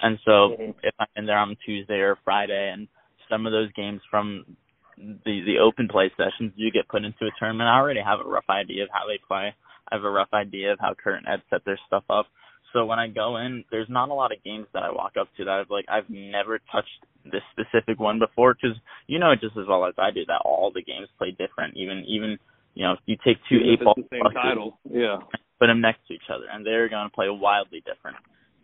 and 0.01 0.19
so 0.25 0.57
Mhm. 0.59 0.75
if 0.83 0.95
I'm 0.99 1.07
in 1.17 1.27
there 1.27 1.39
on 1.39 1.57
Tuesday 1.65 2.01
or 2.01 2.17
Friday, 2.25 2.71
and 2.73 2.89
some 3.29 3.47
of 3.47 3.53
those 3.53 3.71
games 3.73 4.01
from 4.11 4.57
the 4.97 5.43
the 5.43 5.59
open 5.59 5.89
play 5.89 6.11
sessions 6.17 6.53
do 6.57 6.71
get 6.71 6.89
put 6.89 7.05
into 7.05 7.27
a 7.27 7.31
tournament, 7.39 7.69
I 7.69 7.77
already 7.77 8.01
have 8.01 8.21
a 8.21 8.29
rough 8.29 8.49
idea 8.49 8.85
of 8.85 8.91
how 8.93 9.07
they 9.07 9.19
play. 9.19 9.55
I 9.91 9.95
have 9.95 10.05
a 10.05 10.11
rough 10.11 10.33
idea 10.33 10.73
of 10.73 10.81
how 10.81 10.95
Kurt 10.95 11.19
and 11.19 11.29
Ed 11.29 11.43
set 11.51 11.65
their 11.65 11.79
stuff 11.87 12.05
up. 12.09 12.27
So 12.73 12.87
when 12.87 12.99
I 12.99 13.09
go 13.09 13.37
in, 13.37 13.65
there's 13.71 13.89
not 13.89 14.09
a 14.09 14.15
lot 14.15 14.33
of 14.33 14.43
games 14.45 14.67
that 14.73 14.83
I 14.83 14.91
walk 14.91 15.13
up 15.21 15.29
to 15.37 15.45
that 15.45 15.61
I've 15.61 15.71
like 15.71 15.85
I've 15.89 16.09
never 16.09 16.59
touched 16.71 16.89
this 17.25 17.43
specific 17.53 18.01
one 18.01 18.19
before 18.19 18.55
because 18.55 18.77
you 19.07 19.19
know 19.19 19.35
just 19.35 19.57
as 19.57 19.67
well 19.69 19.85
as 19.87 19.95
I 19.99 20.11
do 20.11 20.25
that 20.27 20.43
all 20.45 20.71
the 20.75 20.83
games 20.83 21.09
play 21.19 21.31
different. 21.33 21.77
Even 21.77 22.05
even 22.09 22.39
you 22.75 22.85
know 22.85 22.93
if 22.93 22.99
you 23.07 23.17
take 23.25 23.37
two 23.49 23.57
Even 23.57 23.71
eight 23.71 23.85
ball 23.85 23.95
same 24.11 24.23
buses, 24.23 24.37
title. 24.43 24.79
Yeah. 24.91 25.19
put 25.61 25.67
them 25.69 25.81
next 25.81 26.07
to 26.09 26.15
each 26.15 26.29
other, 26.33 26.47
and 26.53 26.67
they're 26.67 26.89
going 26.89 27.09
to 27.09 27.15
play 27.15 27.29
wildly 27.29 27.83
different. 27.87 28.17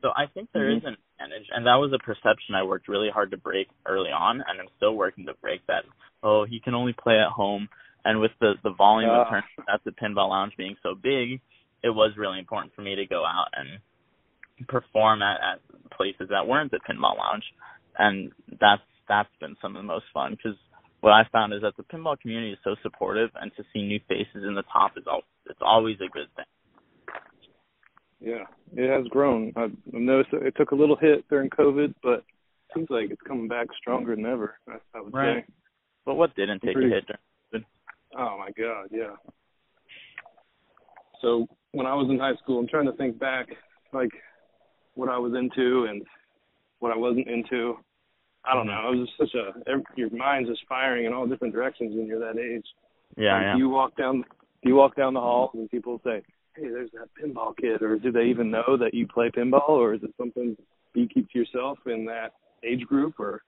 So 0.03 0.11
I 0.17 0.27
think 0.27 0.49
there 0.53 0.71
is 0.71 0.83
Mhm. 0.83 0.89
an 0.89 0.97
advantage, 1.21 1.49
and 1.53 1.67
that 1.67 1.75
was 1.77 1.93
a 1.93 1.99
perception 1.99 2.55
I 2.55 2.63
worked 2.63 2.89
really 2.89 3.11
hard 3.11 3.31
to 3.33 3.37
break 3.37 3.69
early 3.87 4.11
on, 4.11 4.41
and 4.47 4.61
I'm 4.61 4.69
still 4.77 4.95
working 4.95 5.27
to 5.27 5.35
break 5.35 5.65
that. 5.67 5.85
Oh, 6.23 6.45
he 6.45 6.59
can 6.61 6.75
only 6.75 6.93
play 6.95 7.19
at 7.19 7.29
home, 7.31 7.69
and 8.05 8.21
with 8.21 8.33
the 8.41 8.55
the 8.63 8.71
volume 8.71 9.11
of 9.11 9.27
Ah. 9.27 9.31
tournaments 9.31 9.69
at 9.69 9.85
the 9.85 9.93
Pinball 9.93 10.31
Lounge 10.31 10.57
being 10.57 10.77
so 10.83 10.95
big, 10.95 11.41
it 11.83 11.91
was 11.91 12.17
really 12.17 12.39
important 12.39 12.75
for 12.75 12.83
me 12.83 12.95
to 12.97 13.07
go 13.07 13.25
out 13.25 13.49
and 13.55 13.79
perform 14.67 15.23
at, 15.23 15.37
at 15.41 15.91
places 15.93 16.29
that 16.31 16.47
weren't 16.47 16.71
the 16.71 16.81
Pinball 16.89 17.17
Lounge, 17.19 17.45
and 17.99 18.33
that's 18.61 18.83
that's 19.09 19.29
been 19.41 19.57
some 19.63 19.77
of 19.77 19.83
the 19.83 19.87
most 19.87 20.05
fun 20.13 20.33
because 20.33 20.59
what 21.01 21.13
I 21.13 21.23
found 21.33 21.55
is 21.55 21.63
that 21.63 21.77
the 21.77 21.85
pinball 21.85 22.19
community 22.21 22.53
is 22.53 22.59
so 22.65 22.75
supportive, 22.83 23.31
and 23.41 23.51
to 23.57 23.63
see 23.73 23.83
new 23.87 24.01
faces 24.09 24.45
in 24.47 24.55
the 24.55 24.65
top 24.73 24.93
is 24.97 25.05
al- 25.07 25.23
it's 25.49 25.61
always 25.63 25.97
a 25.97 26.09
good 26.13 26.27
thing. 26.37 26.45
Yeah, 28.21 28.45
it 28.75 28.91
has 28.91 29.07
grown. 29.09 29.53
I've 29.57 29.73
I've 29.95 30.01
noticed 30.01 30.31
it 30.33 30.55
took 30.57 30.73
a 30.73 30.75
little 30.75 30.97
hit 30.97 31.25
during 31.31 31.51
COVID, 31.51 31.95
but 32.03 32.19
it 32.19 32.25
seems 32.75 32.89
like 32.91 33.11
it's 33.11 33.23
coming 33.23 33.47
back 33.49 33.69
stronger 33.81 34.17
than 34.17 34.27
ever. 34.27 34.59
I, 34.69 34.77
I 34.99 35.01
would 35.01 35.15
Right. 35.15 35.45
say. 35.47 35.53
But 36.05 36.17
what 36.17 36.35
didn't 36.35 36.61
take 36.63 36.75
Pretty- 36.75 36.91
a 36.91 36.95
hit? 36.97 37.07
during- 37.07 37.65
Oh 38.17 38.37
my 38.39 38.51
God, 38.59 38.89
yeah. 38.91 39.15
So 41.21 41.47
when 41.73 41.87
I 41.87 41.95
was 41.95 42.09
in 42.11 42.19
high 42.19 42.37
school, 42.43 42.59
I'm 42.59 42.69
trying 42.69 42.87
to 42.87 42.93
think 42.93 43.19
back, 43.19 43.49
like 43.93 44.11
what 44.99 45.09
I 45.09 45.17
was 45.17 45.33
into 45.33 45.87
and 45.89 46.03
what 46.81 46.93
I 46.93 46.97
wasn't 46.97 47.29
into. 47.29 47.75
I 48.45 48.55
don't 48.55 48.67
mm-hmm. 48.67 48.83
know. 48.83 48.93
It 48.93 48.97
was 48.97 49.09
just 49.09 49.33
such 49.33 49.41
a 49.41 49.79
your 49.97 50.11
mind's 50.11 50.49
just 50.49 50.63
firing 50.69 51.07
in 51.07 51.13
all 51.13 51.27
different 51.27 51.55
directions 51.55 51.95
when 51.95 52.07
you're 52.07 52.19
that 52.19 52.41
age. 52.41 52.67
Yeah, 53.17 53.35
Like, 53.35 53.43
yeah. 53.43 53.53
Do 53.55 53.59
you 53.59 53.69
walk 53.69 53.97
down? 53.97 54.25
Do 54.63 54.69
you 54.69 54.75
walk 54.75 54.97
down 54.97 55.15
the 55.15 55.21
hall 55.21 55.51
and 55.55 55.71
people 55.71 56.01
say, 56.05 56.23
"Hey, 56.57 56.69
there's 56.69 56.91
that 56.93 57.09
pinball 57.15 57.57
kid," 57.57 57.83
or 57.83 57.97
do 57.97 58.11
they 58.11 58.25
even 58.25 58.51
know 58.51 58.77
that 58.77 58.93
you 58.93 59.07
play 59.07 59.31
pinball, 59.31 59.69
or 59.69 59.95
is 59.95 60.03
it 60.03 60.11
something 60.19 60.57
you 60.95 61.07
keep 61.07 61.31
to 61.31 61.39
yourself 61.39 61.79
in 61.87 62.07
that 62.07 62.33
age 62.65 62.85
group? 62.87 63.21
Or 63.21 63.43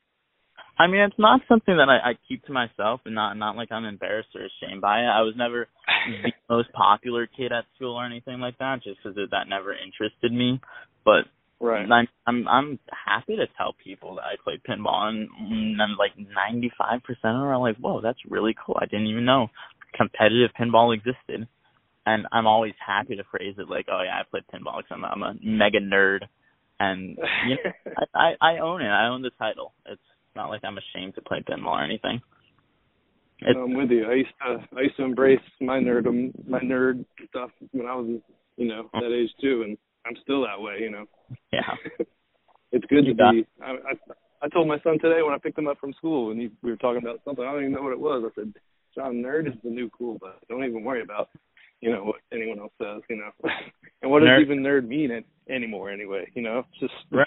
I 0.79 0.87
mean, 0.87 1.01
it's 1.01 1.19
not 1.19 1.41
something 1.49 1.77
that 1.77 1.89
I, 1.89 2.11
I 2.11 2.13
keep 2.29 2.45
to 2.47 2.53
myself, 2.53 3.01
and 3.05 3.15
not 3.15 3.35
not 3.35 3.57
like 3.57 3.73
I'm 3.73 3.85
embarrassed 3.85 4.31
or 4.37 4.43
ashamed 4.43 4.83
by 4.83 5.01
it. 5.01 5.09
I 5.09 5.23
was 5.23 5.35
never 5.37 5.67
the 6.23 6.33
most 6.49 6.73
popular 6.73 7.27
kid 7.27 7.53
at 7.53 7.65
school 7.75 7.97
or 7.97 8.07
anything 8.07 8.39
like 8.39 8.59
that, 8.59 8.83
just 8.85 8.99
because 9.03 9.17
that 9.17 9.49
never 9.49 9.73
interested 9.73 10.33
me. 10.33 10.61
But 11.05 11.25
right? 11.61 11.91
I'm 11.91 12.09
I'm 12.27 12.49
I'm 12.49 12.79
happy 13.07 13.37
to 13.37 13.47
tell 13.57 13.75
people 13.83 14.17
that 14.17 14.25
I 14.25 14.35
play 14.43 14.61
pinball, 14.69 15.09
and, 15.09 15.29
and 15.81 15.97
like 15.99 16.13
95% 16.17 17.01
of 17.09 17.17
them 17.23 17.43
are 17.43 17.59
like, 17.59 17.77
"Whoa, 17.77 18.01
that's 18.01 18.19
really 18.29 18.55
cool! 18.65 18.79
I 18.81 18.87
didn't 18.87 19.07
even 19.07 19.25
know 19.25 19.49
competitive 19.97 20.51
pinball 20.59 20.95
existed." 20.95 21.47
And 22.07 22.27
I'm 22.33 22.47
always 22.47 22.73
happy 22.85 23.17
to 23.17 23.25
phrase 23.31 23.55
it 23.59 23.69
like, 23.69 23.87
"Oh 23.91 24.03
yeah, 24.03 24.19
I 24.19 24.23
play 24.31 24.41
pinball 24.53 24.79
because 24.79 24.91
I'm, 24.91 25.05
I'm 25.05 25.23
a 25.23 25.35
mega 25.43 25.81
nerd," 25.81 26.21
and 26.81 27.19
you 27.47 27.57
know, 27.57 27.93
I, 28.15 28.35
I 28.41 28.55
I 28.55 28.59
own 28.61 28.81
it. 28.81 28.89
I 28.89 29.09
own 29.09 29.23
the 29.23 29.31
title. 29.39 29.75
It's 29.87 30.01
not 30.35 30.49
like 30.49 30.63
I'm 30.65 30.79
ashamed 30.79 31.15
to 31.17 31.23
play 31.23 31.45
pinball 31.49 31.79
or 31.79 31.85
anything. 31.85 32.21
It's, 33.43 33.57
I'm 33.57 33.75
with 33.75 33.91
you. 33.91 34.07
I 34.07 34.15
used 34.15 34.31
to 34.41 34.77
I 34.77 34.81
used 34.83 34.97
to 34.97 35.05
embrace 35.05 35.41
my 35.61 35.79
nerdum 35.79 36.33
my 36.47 36.61
nerd 36.61 37.05
stuff 37.29 37.51
when 37.73 37.87
I 37.87 37.95
was 37.95 38.21
you 38.57 38.69
know 38.69 38.89
that 38.93 39.13
age 39.13 39.31
too, 39.41 39.63
and 39.67 39.79
I'm 40.07 40.17
still 40.23 40.43
that 40.43 40.61
way. 40.61 40.79
You 40.81 40.91
know, 40.91 41.05
yeah, 41.53 41.61
it's 42.73 42.85
good 42.87 43.05
You 43.07 43.15
to 43.15 43.19
got- 43.19 43.33
be. 43.33 43.47
I, 43.63 43.71
I 43.73 43.93
I 44.43 44.49
told 44.49 44.69
my 44.69 44.81
son 44.81 44.99
today 44.99 45.21
when 45.23 45.35
I 45.35 45.39
picked 45.39 45.59
him 45.59 45.69
up 45.69 45.79
from 45.79 45.93
school, 45.93 46.31
and 46.31 46.41
he, 46.41 46.51
we 46.63 46.71
were 46.71 46.79
talking 46.79 47.03
about 47.03 47.21
something. 47.27 47.45
I 47.45 47.53
don't 47.53 47.61
even 47.61 47.73
know 47.73 47.83
what 47.83 47.93
it 47.93 48.01
was. 48.01 48.25
I 48.25 48.35
said, 48.41 48.55
"John, 48.95 49.17
nerd 49.17 49.47
is 49.47 49.55
the 49.63 49.69
new 49.69 49.91
cool, 49.91 50.17
but 50.19 50.41
don't 50.49 50.65
even 50.65 50.83
worry 50.83 51.03
about 51.03 51.29
you 51.83 51.93
know 51.93 52.05
what 52.05 52.17
anyone 52.33 52.59
else 52.59 52.73
says. 52.81 53.03
You 53.11 53.17
know, 53.17 53.31
and 54.03 54.11
what 54.11 54.21
does 54.21 54.41
even 54.41 54.63
nerd 54.63 54.89
mean 54.89 55.11
it, 55.11 55.27
anymore? 55.51 55.91
Anyway, 55.91 56.31
you 56.35 56.41
know, 56.43 56.61
it's 56.71 56.81
just 56.81 56.95
right, 57.13 57.27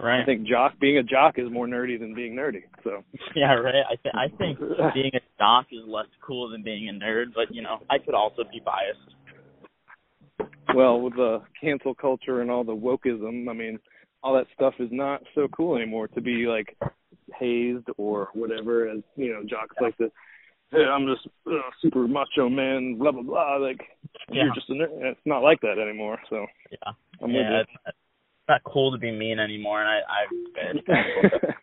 right. 0.00 0.22
I 0.22 0.24
think 0.24 0.46
jock 0.46 0.78
being 0.80 0.96
a 0.96 1.02
jock 1.02 1.34
is 1.38 1.50
more 1.50 1.66
nerdy 1.66 2.00
than 2.00 2.14
being 2.14 2.34
nerdy. 2.34 2.62
So 2.82 3.02
Yeah, 3.36 3.52
right. 3.52 3.74
I 3.86 3.96
think 4.02 4.14
I 4.14 4.28
think 4.38 4.58
being 4.94 5.12
a 5.14 5.20
jock 5.38 5.66
is 5.70 5.80
less 5.86 6.06
cool 6.26 6.48
than 6.48 6.62
being 6.62 6.88
a 6.88 6.92
nerd, 6.92 7.34
but 7.34 7.54
you 7.54 7.60
know, 7.60 7.80
I 7.90 7.98
could 7.98 8.14
also 8.14 8.42
be 8.50 8.62
biased. 8.64 9.12
Well, 10.74 11.00
with 11.00 11.14
the 11.14 11.42
cancel 11.60 11.94
culture 11.94 12.40
and 12.40 12.50
all 12.50 12.64
the 12.64 12.74
wokeism, 12.74 13.48
I 13.48 13.52
mean, 13.52 13.78
all 14.22 14.34
that 14.34 14.46
stuff 14.54 14.74
is 14.78 14.88
not 14.90 15.22
so 15.34 15.48
cool 15.48 15.76
anymore 15.76 16.08
to 16.08 16.20
be 16.20 16.46
like 16.46 16.76
hazed 17.38 17.86
or 17.96 18.28
whatever. 18.34 18.88
As 18.88 18.98
you 19.16 19.32
know, 19.32 19.42
jocks 19.48 19.76
like 19.80 19.96
to, 19.98 20.10
hey, 20.72 20.84
I'm 20.84 21.06
just 21.06 21.28
uh, 21.46 21.70
super 21.80 22.06
macho 22.08 22.48
man, 22.48 22.98
blah 22.98 23.12
blah 23.12 23.22
blah. 23.22 23.56
Like 23.56 23.80
Yeah. 24.30 24.44
you're 24.44 24.54
just 24.54 24.70
a 24.70 24.72
nerd. 24.74 24.88
It's 25.02 25.20
not 25.24 25.42
like 25.42 25.60
that 25.60 25.78
anymore. 25.78 26.18
So 26.28 26.46
Yeah, 26.70 26.92
I'm 27.22 27.30
yeah. 27.30 27.60
It's, 27.60 27.70
it's 27.86 27.96
not 28.48 28.62
cool 28.64 28.92
to 28.92 28.98
be 28.98 29.12
mean 29.12 29.38
anymore, 29.38 29.82
and 29.82 29.88
I 29.90 30.00
I. 30.08 31.52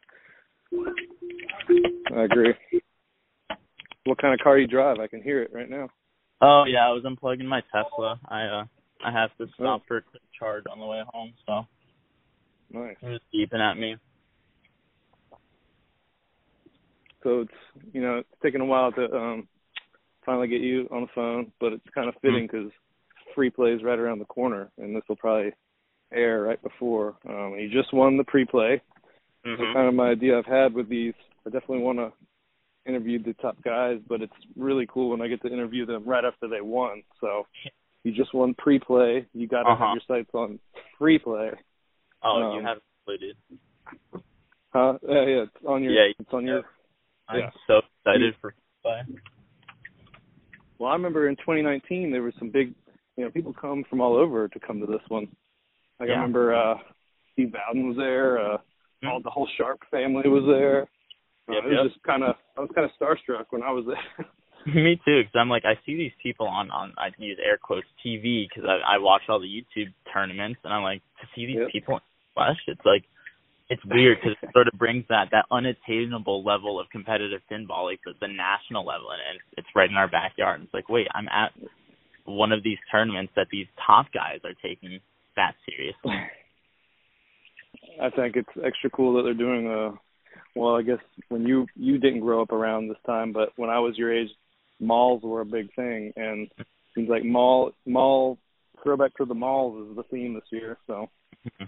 I 2.16 2.24
agree. 2.24 2.54
What 4.06 4.18
kind 4.22 4.34
of 4.34 4.40
car 4.44 4.58
you 4.58 4.68
drive? 4.68 5.00
I 5.00 5.08
can 5.08 5.22
hear 5.22 5.42
it 5.42 5.52
right 5.54 5.70
now. 5.70 5.90
Oh 6.44 6.66
yeah, 6.68 6.86
I 6.86 6.92
was 6.92 7.04
unplugging 7.04 7.46
my 7.46 7.62
Tesla. 7.72 8.20
I 8.28 8.44
uh 8.44 8.66
I 9.06 9.12
have 9.12 9.30
to 9.38 9.48
stop 9.56 9.84
for 9.88 9.98
a 9.98 10.02
quick 10.02 10.22
charge 10.38 10.66
on 10.70 10.80
the 10.80 10.86
way 10.86 11.02
home, 11.14 11.34
so 11.46 11.66
Nice. 12.72 12.96
He 13.00 13.08
was 13.08 13.22
beeping 13.34 13.60
at 13.60 13.78
me. 13.78 13.96
So 17.24 17.42
it's 17.42 17.88
you 17.94 18.02
know 18.02 18.18
it's 18.18 18.42
taken 18.44 18.60
a 18.60 18.66
while 18.66 18.92
to 18.92 19.16
um 19.16 19.48
finally 20.26 20.50
get 20.50 20.62
you 20.62 20.88
on 20.92 21.02
the 21.02 21.08
phone, 21.16 21.52
but 21.62 21.72
it's 21.72 21.90
kind 21.96 22.10
of 22.10 22.16
fitting 22.22 22.48
because 22.52 22.72
free 23.36 23.50
play 23.50 23.72
is 23.72 23.84
right 23.84 24.00
around 24.00 24.20
the 24.20 24.26
corner, 24.26 24.70
and 24.78 24.96
this 24.96 25.04
will 25.08 25.16
probably 25.16 25.52
air 26.14 26.42
right 26.42 26.62
before. 26.62 27.16
Um, 27.28 27.56
you 27.58 27.70
just 27.70 27.94
won 27.94 28.18
the 28.18 28.24
pre-play. 28.24 28.82
Mm-hmm. 29.46 29.62
So 29.62 29.74
kind 29.74 29.88
of 29.88 29.94
my 29.94 30.10
idea 30.10 30.38
I've 30.38 30.46
had 30.46 30.74
with 30.74 30.90
these. 30.90 31.14
I 31.46 31.50
definitely 31.50 31.80
want 31.80 32.00
to 32.00 32.14
interview 32.86 33.22
the 33.22 33.34
top 33.36 33.62
guys, 33.64 34.00
but 34.08 34.22
it's 34.22 34.34
really 34.56 34.88
cool 34.92 35.10
when 35.12 35.22
I 35.22 35.28
get 35.28 35.42
to 35.44 35.48
interview 35.52 35.86
them 35.86 36.04
right 36.06 36.26
after 36.26 36.48
they 36.48 36.62
won. 36.62 37.04
So 37.22 37.48
you 38.04 38.12
just 38.12 38.34
won 38.34 38.54
pre-play. 38.56 39.26
You 39.34 39.48
got 39.48 39.64
to 39.64 39.70
Uh-huh. 39.70 39.86
have 39.88 39.96
your 39.96 40.02
sights 40.18 40.32
on 40.34 40.60
free 40.98 41.20
play. 41.20 41.52
Oh, 42.24 42.42
Um, 42.42 42.56
you 42.60 42.66
have 42.66 42.80
included. 43.00 43.38
Huh? 44.74 44.98
Yeah, 45.08 45.26
yeah. 45.26 45.42
It's 45.44 45.66
on 45.66 45.84
your. 45.84 45.94
Yeah, 45.94 46.14
It's 46.20 46.34
on 46.34 46.46
your. 46.46 46.64
I'm 47.30 47.40
Yeah. 47.40 47.52
so 47.68 47.82
excited 48.00 48.36
for 48.42 48.54
play. 48.82 49.02
Well, 50.80 50.90
I 50.90 50.94
remember 50.94 51.30
in 51.30 51.36
2019 51.38 52.12
there 52.12 52.24
was 52.24 52.34
some 52.40 52.50
big, 52.50 52.74
you 53.16 53.24
know, 53.24 53.32
people 53.32 53.54
come 53.54 53.84
from 53.86 54.02
all 54.02 54.16
over 54.16 54.48
to 54.48 54.60
come 54.60 54.80
to 54.80 54.86
this 54.86 55.02
one. 55.08 55.28
Like 56.00 56.10
I 56.10 56.14
remember 56.14 56.54
uh 56.54 56.80
Steve 57.32 57.54
Bowden 57.54 57.88
was 57.90 57.98
there, 57.98 58.40
uh 58.40 58.58
Hmm. 59.02 59.10
all 59.10 59.20
the 59.22 59.30
whole 59.30 59.48
Sharpe 59.58 59.82
family 59.92 60.28
was 60.30 60.44
there. 60.46 60.88
Uh, 61.50 61.54
Yep, 61.54 61.64
it 61.64 61.68
was 61.68 61.80
yep. 61.84 61.92
just 61.92 62.04
kind 62.04 62.24
of 62.24 62.36
I 62.58 62.62
was 62.62 62.70
kind 62.74 62.86
of 62.90 62.92
starstruck 63.00 63.46
when 63.50 63.64
I 63.64 63.72
was 63.72 63.86
there. 63.86 64.28
Me 64.66 64.96
too, 65.04 65.20
because 65.22 65.36
I'm 65.36 65.50
like 65.50 65.66
I 65.66 65.76
see 65.86 65.96
these 65.98 66.14
people 66.22 66.48
on 66.48 66.72
on 66.72 66.94
I 66.98 67.10
use 67.18 67.38
air 67.44 67.58
quotes 67.62 67.88
TV 68.06 68.48
because 68.48 68.64
I 68.70 68.96
I 68.96 68.98
watch 68.98 69.24
all 69.28 69.40
the 69.40 69.48
YouTube 69.48 69.92
tournaments 70.14 70.60
and 70.64 70.74
I'm 70.74 70.84
like 70.84 71.02
to 71.22 71.28
see 71.36 71.46
these 71.46 71.58
Yep. 71.60 71.70
people 71.72 71.96
in 71.96 72.02
flesh. 72.34 72.60
It's 72.68 72.86
like 72.86 73.04
it's 73.70 73.84
weird 73.86 74.20
because 74.22 74.38
it 74.42 74.50
sort 74.54 74.68
of 74.68 74.74
brings 74.80 75.04
that 75.10 75.30
that 75.32 75.46
unattainable 75.52 76.44
level 76.44 76.80
of 76.80 76.90
competitive 76.92 77.42
pinball, 77.52 77.86
like 77.86 78.00
the, 78.06 78.14
the 78.22 78.28
national 78.28 78.86
level, 78.86 79.12
and 79.12 79.20
it's, 79.36 79.44
it's 79.60 79.68
right 79.76 79.90
in 79.90 79.96
our 79.96 80.08
backyard. 80.08 80.60
And 80.60 80.66
It's 80.68 80.74
like 80.74 80.88
wait, 80.90 81.08
I'm 81.14 81.28
at 81.28 81.52
one 82.26 82.54
of 82.54 82.64
these 82.64 82.78
tournaments 82.90 83.34
that 83.36 83.48
these 83.52 83.68
top 83.86 84.06
guys 84.14 84.40
are 84.46 84.54
taking 84.64 85.00
that 85.36 85.56
seriously. 85.68 86.16
I 88.02 88.10
think 88.12 88.36
it's 88.38 88.50
extra 88.64 88.90
cool 88.90 89.14
that 89.16 89.24
they're 89.24 89.34
doing 89.34 89.68
uh 89.68 89.92
well, 90.56 90.76
I 90.76 90.82
guess 90.82 91.00
when 91.30 91.46
you 91.46 91.66
you 91.76 91.98
didn't 91.98 92.22
grow 92.22 92.42
up 92.42 92.52
around 92.52 92.88
this 92.88 92.98
time, 93.06 93.34
but 93.34 93.50
when 93.56 93.70
I 93.70 93.80
was 93.80 93.98
your 93.98 94.14
age, 94.14 94.30
malls 94.80 95.24
were 95.24 95.42
a 95.42 95.46
big 95.46 95.74
thing, 95.76 96.14
and 96.16 96.50
it 96.58 96.68
seems 96.96 97.10
like 97.10 97.24
mall 97.24 97.72
mall 97.86 98.38
throwback 98.84 99.16
to 99.16 99.26
the 99.26 99.34
malls 99.34 99.90
is 99.90 99.96
the 99.96 100.04
theme 100.04 100.34
this 100.34 100.44
year. 100.52 100.78
So 100.86 101.10
mm-hmm. 101.46 101.66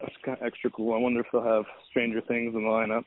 that's 0.00 0.14
kind 0.24 0.38
of 0.40 0.46
extra 0.46 0.70
cool. 0.70 0.94
I 0.94 0.98
wonder 0.98 1.20
if 1.20 1.26
they'll 1.32 1.42
have 1.42 1.64
Stranger 1.90 2.20
Things 2.22 2.54
in 2.54 2.62
the 2.62 2.68
lineup. 2.68 3.04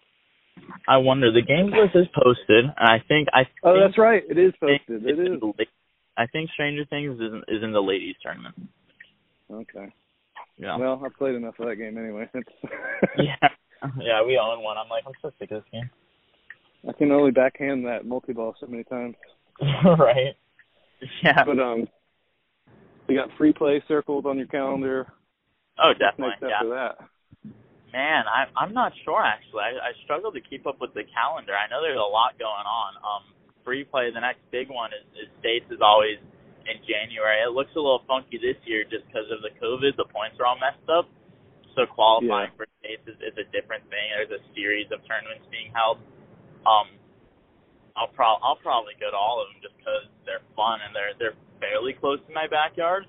I 0.88 0.98
wonder 0.98 1.32
the 1.32 1.42
games 1.42 1.72
list 1.72 1.96
is 1.96 2.08
posted, 2.14 2.66
and 2.66 2.74
I 2.78 3.00
think 3.08 3.28
I 3.34 3.42
Oh, 3.64 3.74
think 3.74 3.84
that's 3.86 3.98
right. 3.98 4.24
It 4.30 4.38
is 4.38 4.54
posted. 4.60 5.06
It 5.06 5.20
is. 5.20 5.42
I 6.18 6.28
think 6.28 6.50
Stranger 6.52 6.86
Things 6.86 7.16
is 7.16 7.34
in, 7.34 7.44
is 7.48 7.64
in 7.64 7.72
the 7.72 7.82
ladies 7.82 8.16
tournament. 8.22 8.56
Okay. 9.52 9.94
Yeah. 10.58 10.78
Well, 10.78 11.02
I 11.04 11.10
played 11.18 11.36
enough 11.36 11.56
of 11.60 11.68
that 11.68 11.76
game 11.76 11.98
anyway. 11.98 12.30
Yeah. 13.18 13.50
Yeah, 14.00 14.24
we 14.26 14.38
own 14.38 14.64
one. 14.64 14.78
I'm 14.78 14.90
like, 14.90 15.04
I'm 15.08 15.14
so 15.22 15.32
sick 15.40 15.52
of 15.52 15.64
this 15.64 15.72
game. 15.72 15.90
I 16.88 16.94
can 16.94 17.12
only 17.12 17.32
backhand 17.32 17.86
that 17.86 18.06
multi 18.06 18.34
ball 18.34 18.56
so 18.60 18.68
many 18.68 18.84
times. 18.84 19.16
right. 19.86 20.36
Yeah. 21.24 21.44
But 21.46 21.60
um, 21.60 21.88
you 23.08 23.16
got 23.18 23.30
free 23.38 23.54
play 23.54 23.84
circled 23.88 24.26
on 24.26 24.38
your 24.38 24.48
calendar. 24.48 25.08
oh, 25.82 25.94
definitely. 25.94 26.34
Next 26.42 26.44
Yeah. 26.50 26.56
after 26.56 26.70
that. 26.70 26.96
Man, 27.92 28.24
I 28.24 28.48
I'm 28.56 28.74
not 28.74 28.94
sure 29.04 29.20
actually. 29.20 29.68
I 29.68 29.92
I 29.92 29.92
struggle 30.06 30.32
to 30.32 30.40
keep 30.40 30.66
up 30.66 30.80
with 30.80 30.94
the 30.94 31.04
calendar. 31.12 31.52
I 31.52 31.68
know 31.68 31.84
there's 31.84 32.00
a 32.00 32.08
lot 32.08 32.40
going 32.40 32.64
on. 32.64 32.96
Um, 33.04 33.24
free 33.66 33.84
play. 33.84 34.10
The 34.14 34.22
next 34.22 34.40
big 34.50 34.70
one 34.70 34.92
is, 34.96 35.04
is 35.20 35.28
states 35.44 35.66
is 35.70 35.84
always 35.84 36.18
in 36.66 36.78
January. 36.88 37.44
It 37.44 37.52
looks 37.52 37.76
a 37.76 37.82
little 37.84 38.02
funky 38.08 38.40
this 38.40 38.56
year 38.64 38.88
just 38.88 39.06
because 39.12 39.28
of 39.28 39.44
the 39.44 39.52
COVID. 39.60 39.98
The 39.98 40.08
points 40.08 40.40
are 40.40 40.46
all 40.48 40.56
messed 40.56 40.88
up. 40.88 41.10
So 41.76 41.86
qualifying 41.88 42.52
Yeah. 42.52 42.58
for 42.58 42.68
states 42.80 43.08
is, 43.08 43.16
is 43.22 43.38
a 43.38 43.48
different 43.52 43.88
thing. 43.90 44.12
There's 44.12 44.32
a 44.32 44.44
series 44.54 44.92
of 44.92 45.00
tournaments 45.08 45.46
being 45.50 45.72
held. 45.72 46.00
Um, 46.66 46.90
I'll 47.96 48.08
pro 48.12 48.36
I'll 48.44 48.60
probably 48.60 48.94
go 49.00 49.12
to 49.12 49.18
all 49.18 49.42
of 49.42 49.48
them 49.52 49.62
just 49.62 49.76
because 49.78 50.08
they're 50.26 50.44
fun 50.56 50.80
and 50.82 50.96
they're 50.96 51.14
they're 51.20 51.38
fairly 51.60 51.94
close 51.94 52.20
to 52.28 52.34
my 52.34 52.48
backyard. 52.48 53.06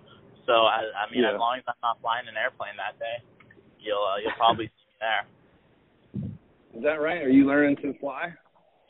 So 0.47 0.53
I 0.67 0.87
I 0.95 1.11
mean 1.11 1.23
Yeah. 1.23 1.35
as 1.35 1.39
long 1.39 1.59
as 1.59 1.65
I'm 1.67 1.79
not 1.83 2.01
flying 2.01 2.27
an 2.29 2.37
airplane 2.37 2.77
that 2.79 2.99
day, 2.99 3.23
you'll 3.79 4.03
uh, 4.03 4.19
you'll 4.19 4.39
probably 4.39 4.67
see 4.67 4.87
me 4.91 4.97
there. 5.01 5.25
Is 6.75 6.83
that 6.83 7.01
right? 7.01 7.23
Are 7.23 7.31
you 7.31 7.47
learning 7.47 7.77
to 7.83 7.95
fly? 7.99 8.35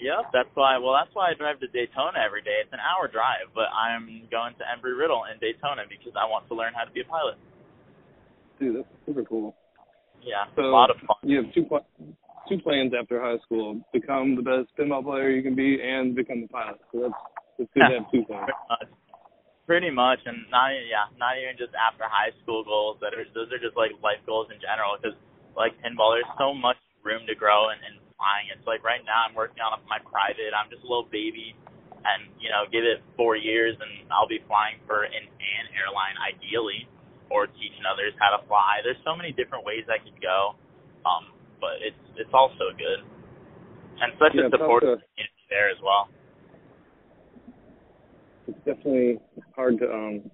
Yep, 0.00 0.32
that's 0.32 0.48
why. 0.54 0.78
Well, 0.78 0.94
that's 0.94 1.14
why 1.14 1.30
I 1.30 1.34
drive 1.34 1.60
to 1.60 1.68
Daytona 1.68 2.18
every 2.18 2.42
day. 2.42 2.58
It's 2.64 2.72
an 2.72 2.80
hour 2.82 3.06
drive, 3.06 3.54
but 3.54 3.70
I'm 3.70 4.26
going 4.30 4.54
to 4.58 4.64
Embry 4.66 4.98
Riddle 4.98 5.24
in 5.30 5.38
Daytona 5.38 5.82
because 5.88 6.12
I 6.18 6.26
want 6.26 6.48
to 6.48 6.54
learn 6.54 6.72
how 6.74 6.82
to 6.82 6.90
be 6.90 7.02
a 7.02 7.04
pilot. 7.04 7.36
Dude, 8.58 8.76
that's 8.76 8.88
super 9.06 9.22
cool. 9.22 9.54
Yeah, 10.24 10.46
So 10.54 10.62
a 10.62 10.70
lot 10.70 10.90
of 10.90 10.96
fun. 11.06 11.16
you 11.22 11.42
have 11.42 11.52
two 11.52 11.64
pl- 11.64 11.86
two 12.48 12.58
plans 12.62 12.92
after 12.94 13.20
high 13.20 13.38
school: 13.44 13.82
become 13.92 14.36
the 14.36 14.42
best 14.42 14.70
pinball 14.78 15.02
player 15.02 15.30
you 15.30 15.42
can 15.42 15.54
be, 15.54 15.82
and 15.82 16.14
become 16.14 16.46
a 16.46 16.48
pilot. 16.48 16.80
So 16.92 17.10
that's 17.10 17.20
it's 17.58 17.70
good 17.74 17.88
to 17.90 17.94
have 18.00 18.10
two 18.10 18.24
plans. 18.24 18.48
Pretty 19.66 19.90
much. 19.90 20.18
And 20.26 20.46
not 20.50 20.70
yeah, 20.86 21.10
not 21.18 21.38
even 21.38 21.58
just 21.58 21.74
after 21.74 22.04
high 22.06 22.30
school 22.42 22.62
goals. 22.62 22.98
That 23.02 23.14
are 23.14 23.26
those 23.34 23.50
are 23.50 23.62
just 23.62 23.76
like 23.76 23.94
life 24.02 24.22
goals 24.26 24.50
in 24.54 24.58
general. 24.62 24.98
Because 24.98 25.18
like 25.58 25.74
pinball, 25.82 26.14
there's 26.14 26.30
so 26.38 26.54
much 26.54 26.78
room 27.02 27.26
to 27.26 27.34
grow 27.34 27.70
and, 27.70 27.82
and 27.82 27.98
flying. 28.18 28.46
It's 28.54 28.66
like 28.66 28.82
right 28.86 29.02
now 29.02 29.26
I'm 29.26 29.34
working 29.34 29.62
on 29.62 29.74
my 29.90 29.98
private. 30.06 30.54
I'm 30.54 30.70
just 30.70 30.86
a 30.86 30.88
little 30.88 31.06
baby, 31.10 31.54
and 32.06 32.30
you 32.38 32.50
know, 32.50 32.66
give 32.70 32.86
it 32.86 33.02
four 33.18 33.34
years 33.34 33.74
and 33.78 34.06
I'll 34.10 34.30
be 34.30 34.42
flying 34.46 34.78
for 34.86 35.02
an 35.06 35.14
an 35.14 35.66
airline 35.74 36.14
ideally, 36.18 36.86
or 37.32 37.48
teaching 37.48 37.88
others 37.88 38.12
how 38.20 38.36
to 38.36 38.44
fly. 38.46 38.84
There's 38.84 39.00
so 39.00 39.16
many 39.16 39.32
different 39.32 39.64
ways 39.64 39.88
I 39.88 39.96
could 39.96 40.20
go, 40.20 40.52
um, 41.08 41.32
but 41.56 41.80
it's 41.80 41.96
it's 42.20 42.32
also 42.36 42.76
good, 42.76 43.00
and 44.04 44.12
such 44.20 44.36
Yeah, 44.36 44.46
a 44.46 44.52
it's 44.52 44.60
supportive 44.60 45.00
community 45.00 45.44
there 45.48 45.72
as 45.72 45.80
well. 45.80 46.12
It's 48.46 48.60
definitely 48.68 49.18
hard 49.56 49.80
to 49.80 49.88
um. 49.88 50.30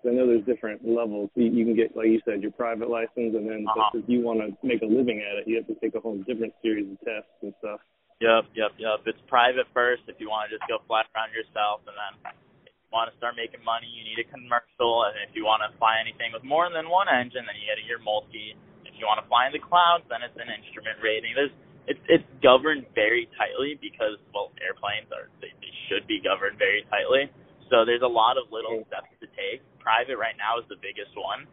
I 0.00 0.16
know 0.16 0.24
there's 0.24 0.48
different 0.48 0.80
levels. 0.80 1.28
You, 1.36 1.52
you 1.52 1.64
can 1.68 1.76
get, 1.76 1.92
like 1.92 2.08
you 2.08 2.24
said, 2.24 2.40
your 2.40 2.56
private 2.56 2.88
license, 2.88 3.36
and 3.36 3.44
then 3.44 3.68
Uh-huh. 3.68 3.92
if 4.00 4.08
you 4.08 4.24
want 4.24 4.40
to 4.40 4.48
make 4.64 4.80
a 4.80 4.88
living 4.88 5.20
at 5.20 5.36
it, 5.36 5.44
you 5.44 5.60
have 5.60 5.68
to 5.68 5.76
take 5.76 5.92
a 5.92 6.00
whole 6.00 6.16
different 6.24 6.54
series 6.64 6.88
of 6.88 6.96
tests 7.04 7.28
and 7.44 7.52
stuff. 7.60 7.84
Yep, 8.24 8.48
yep, 8.56 8.72
yep. 8.80 9.04
It's 9.04 9.20
private 9.28 9.68
first 9.76 10.00
if 10.08 10.16
you 10.16 10.32
want 10.32 10.48
to 10.48 10.56
just 10.56 10.64
go 10.72 10.80
fly 10.88 11.04
around 11.12 11.36
yourself, 11.36 11.84
and 11.84 11.92
then 11.92 12.32
you 12.32 12.49
want 12.90 13.10
to 13.10 13.14
start 13.18 13.38
making 13.38 13.62
money, 13.62 13.86
you 13.86 14.02
need 14.02 14.18
a 14.18 14.26
commercial, 14.26 15.06
and 15.06 15.14
if 15.22 15.30
you 15.34 15.46
want 15.46 15.62
to 15.62 15.70
fly 15.78 16.02
anything 16.02 16.34
with 16.34 16.42
more 16.42 16.66
than 16.66 16.90
one 16.90 17.06
engine, 17.06 17.46
then 17.46 17.56
you 17.58 17.66
get 17.70 17.78
your 17.86 18.02
multi. 18.02 18.58
If 18.82 18.98
you 18.98 19.06
want 19.06 19.22
to 19.22 19.26
fly 19.30 19.46
in 19.46 19.54
the 19.54 19.62
clouds, 19.62 20.04
then 20.10 20.26
it's 20.26 20.36
an 20.36 20.50
instrument 20.50 20.98
rating. 20.98 21.32
There's 21.38 21.54
it's 21.88 22.02
it's 22.10 22.26
governed 22.44 22.86
very 22.92 23.30
tightly 23.38 23.78
because 23.80 24.18
well, 24.34 24.52
airplanes 24.60 25.08
are 25.14 25.30
they, 25.40 25.54
they 25.62 25.74
should 25.88 26.04
be 26.10 26.20
governed 26.20 26.58
very 26.58 26.84
tightly. 26.90 27.30
So 27.70 27.86
there's 27.86 28.02
a 28.02 28.10
lot 28.10 28.36
of 28.36 28.50
little 28.50 28.82
mm-hmm. 28.82 28.90
steps 28.90 29.10
to 29.22 29.26
take. 29.38 29.62
Private 29.78 30.18
right 30.18 30.36
now 30.36 30.58
is 30.58 30.66
the 30.68 30.78
biggest 30.82 31.14
one. 31.16 31.46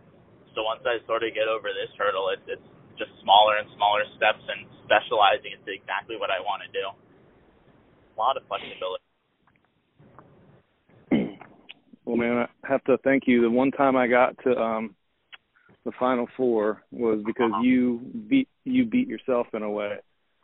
So 0.57 0.65
once 0.65 0.81
I 0.83 0.99
sort 1.05 1.21
of 1.21 1.31
get 1.37 1.45
over 1.45 1.69
this 1.71 1.93
hurdle, 1.95 2.33
it's 2.33 2.43
it's 2.49 2.69
just 2.97 3.13
smaller 3.21 3.61
and 3.61 3.69
smaller 3.77 4.03
steps 4.17 4.41
and 4.49 4.65
specializing 4.83 5.53
into 5.53 5.69
exactly 5.69 6.17
what 6.17 6.33
I 6.33 6.41
want 6.41 6.65
to 6.65 6.69
do. 6.73 6.85
A 6.89 8.17
lot 8.17 8.35
of 8.35 8.43
flexibility. 8.49 9.06
Well, 12.07 12.15
man, 12.15 12.37
I 12.63 12.67
have 12.67 12.81
to 12.85 12.97
thank 13.03 13.23
you. 13.27 13.41
The 13.41 13.49
one 13.49 13.69
time 13.71 13.97
I 13.97 14.07
got 14.07 14.33
to 14.45 14.57
um 14.57 14.95
the 15.83 15.91
final 15.99 16.25
four 16.37 16.83
was 16.89 17.21
because 17.25 17.51
Uh-huh. 17.53 17.61
you 17.63 17.99
beat 18.29 18.47
you 18.63 18.85
beat 18.85 19.09
yourself 19.09 19.47
in 19.53 19.61
a 19.61 19.69
way. 19.69 19.97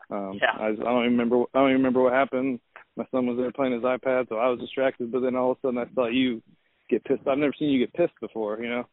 Um 0.09 0.37
Yeah. 0.41 0.51
I, 0.59 0.71
was, 0.71 0.79
I 0.81 0.83
don't 0.83 1.05
even 1.05 1.13
remember 1.17 1.43
I 1.53 1.59
don't 1.59 1.69
even 1.69 1.77
remember 1.77 2.01
what 2.03 2.11
happened. 2.11 2.59
My 2.97 3.05
son 3.11 3.25
was 3.27 3.37
there 3.37 3.51
playing 3.53 3.73
his 3.73 3.83
iPad, 3.83 4.27
so 4.27 4.35
I 4.37 4.49
was 4.49 4.59
distracted. 4.59 5.09
But 5.09 5.21
then 5.21 5.37
all 5.37 5.51
of 5.51 5.57
a 5.57 5.61
sudden, 5.67 5.77
I 5.79 5.87
saw 5.95 6.07
you 6.07 6.43
get 6.89 7.03
pissed. 7.05 7.25
I've 7.27 7.37
never 7.37 7.53
seen 7.57 7.69
you 7.69 7.79
get 7.79 7.93
pissed 7.93 8.19
before, 8.19 8.59
you 8.61 8.69
know. 8.69 8.85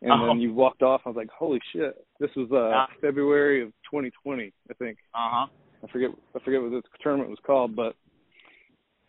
And 0.00 0.12
Oh. 0.12 0.26
then 0.28 0.40
you 0.40 0.54
walked 0.54 0.82
off. 0.82 1.02
I 1.04 1.08
was 1.08 1.16
like, 1.16 1.30
"Holy 1.30 1.60
shit!" 1.72 1.96
This 2.20 2.30
was 2.36 2.48
uh 2.52 2.68
Yeah. 2.70 2.86
February 3.00 3.60
of 3.62 3.72
2020, 3.90 4.52
I 4.70 4.74
think. 4.74 4.98
Uh 5.14 5.30
huh. 5.32 5.46
I 5.82 5.86
forget 5.88 6.10
I 6.36 6.38
forget 6.38 6.62
what 6.62 6.70
this 6.70 6.84
tournament 7.02 7.28
was 7.28 7.40
called, 7.40 7.74
but 7.74 7.96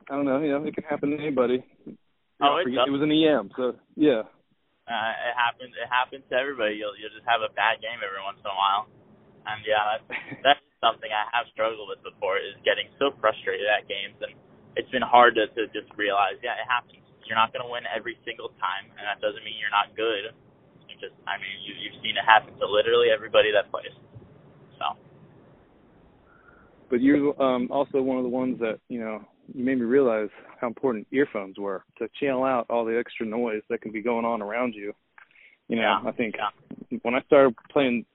I 0.09 0.15
don't 0.15 0.25
know. 0.25 0.39
You 0.41 0.49
know, 0.53 0.63
it 0.65 0.73
can 0.73 0.83
happen 0.85 1.11
to 1.11 1.17
anybody. 1.19 1.63
Oh, 2.43 2.59
it 2.59 2.67
it 2.67 2.91
was 2.91 2.99
an 2.99 3.15
EM, 3.15 3.51
so 3.55 3.79
yeah. 3.95 4.27
Uh, 4.85 5.13
it 5.17 5.35
happens. 5.39 5.73
It 5.73 5.89
happens 5.89 6.23
to 6.29 6.35
everybody. 6.35 6.77
You'll 6.77 6.93
you'll 6.99 7.15
just 7.15 7.25
have 7.25 7.41
a 7.41 7.49
bad 7.55 7.79
game 7.79 7.97
every 8.03 8.21
once 8.21 8.37
in 8.43 8.49
a 8.49 8.53
while, 8.53 8.85
and 9.47 9.63
yeah, 9.63 9.81
that's 9.95 10.07
that's 10.45 10.65
something 10.83 11.09
I 11.09 11.25
have 11.31 11.47
struggled 11.55 11.87
with 11.87 12.03
before 12.03 12.37
is 12.37 12.53
getting 12.67 12.91
so 12.99 13.15
frustrated 13.23 13.65
at 13.65 13.87
games, 13.87 14.19
and 14.19 14.35
it's 14.75 14.91
been 14.91 15.05
hard 15.05 15.39
to 15.39 15.47
to 15.55 15.71
just 15.71 15.87
realize, 15.95 16.37
yeah, 16.43 16.59
it 16.59 16.67
happens. 16.67 17.01
You're 17.25 17.39
not 17.39 17.49
going 17.49 17.65
to 17.65 17.71
win 17.71 17.89
every 17.89 18.19
single 18.21 18.53
time, 18.61 18.85
and 18.99 19.09
that 19.09 19.17
doesn't 19.23 19.41
mean 19.41 19.57
you're 19.57 19.73
not 19.73 19.95
good. 19.97 20.29
It 20.91 20.99
just 20.99 21.15
I 21.25 21.39
mean 21.39 21.55
you 21.63 21.71
you've 21.79 21.97
seen 22.03 22.19
it 22.19 22.25
happen 22.27 22.53
to 22.59 22.67
literally 22.67 23.09
everybody 23.09 23.49
that 23.55 23.71
plays. 23.71 23.95
So. 24.77 24.99
But 26.91 27.01
you're 27.01 27.33
um, 27.41 27.71
also 27.71 28.03
one 28.03 28.19
of 28.19 28.23
the 28.27 28.29
ones 28.29 28.59
that 28.59 28.77
you 28.91 28.99
know 28.99 29.23
you 29.53 29.63
made 29.63 29.79
me 29.79 29.85
realize 29.85 30.29
how 30.59 30.67
important 30.67 31.07
earphones 31.11 31.57
were 31.57 31.83
to 31.97 32.07
channel 32.19 32.43
out 32.43 32.65
all 32.69 32.85
the 32.85 32.97
extra 32.97 33.25
noise 33.25 33.61
that 33.69 33.81
can 33.81 33.91
be 33.91 34.01
going 34.01 34.25
on 34.25 34.41
around 34.41 34.73
you. 34.73 34.93
You 35.67 35.77
know, 35.77 35.81
yeah, 35.81 36.09
I 36.09 36.11
think 36.11 36.35
yeah. 36.37 36.97
when 37.01 37.15
I 37.15 37.21
started 37.21 37.55
playing, 37.71 38.05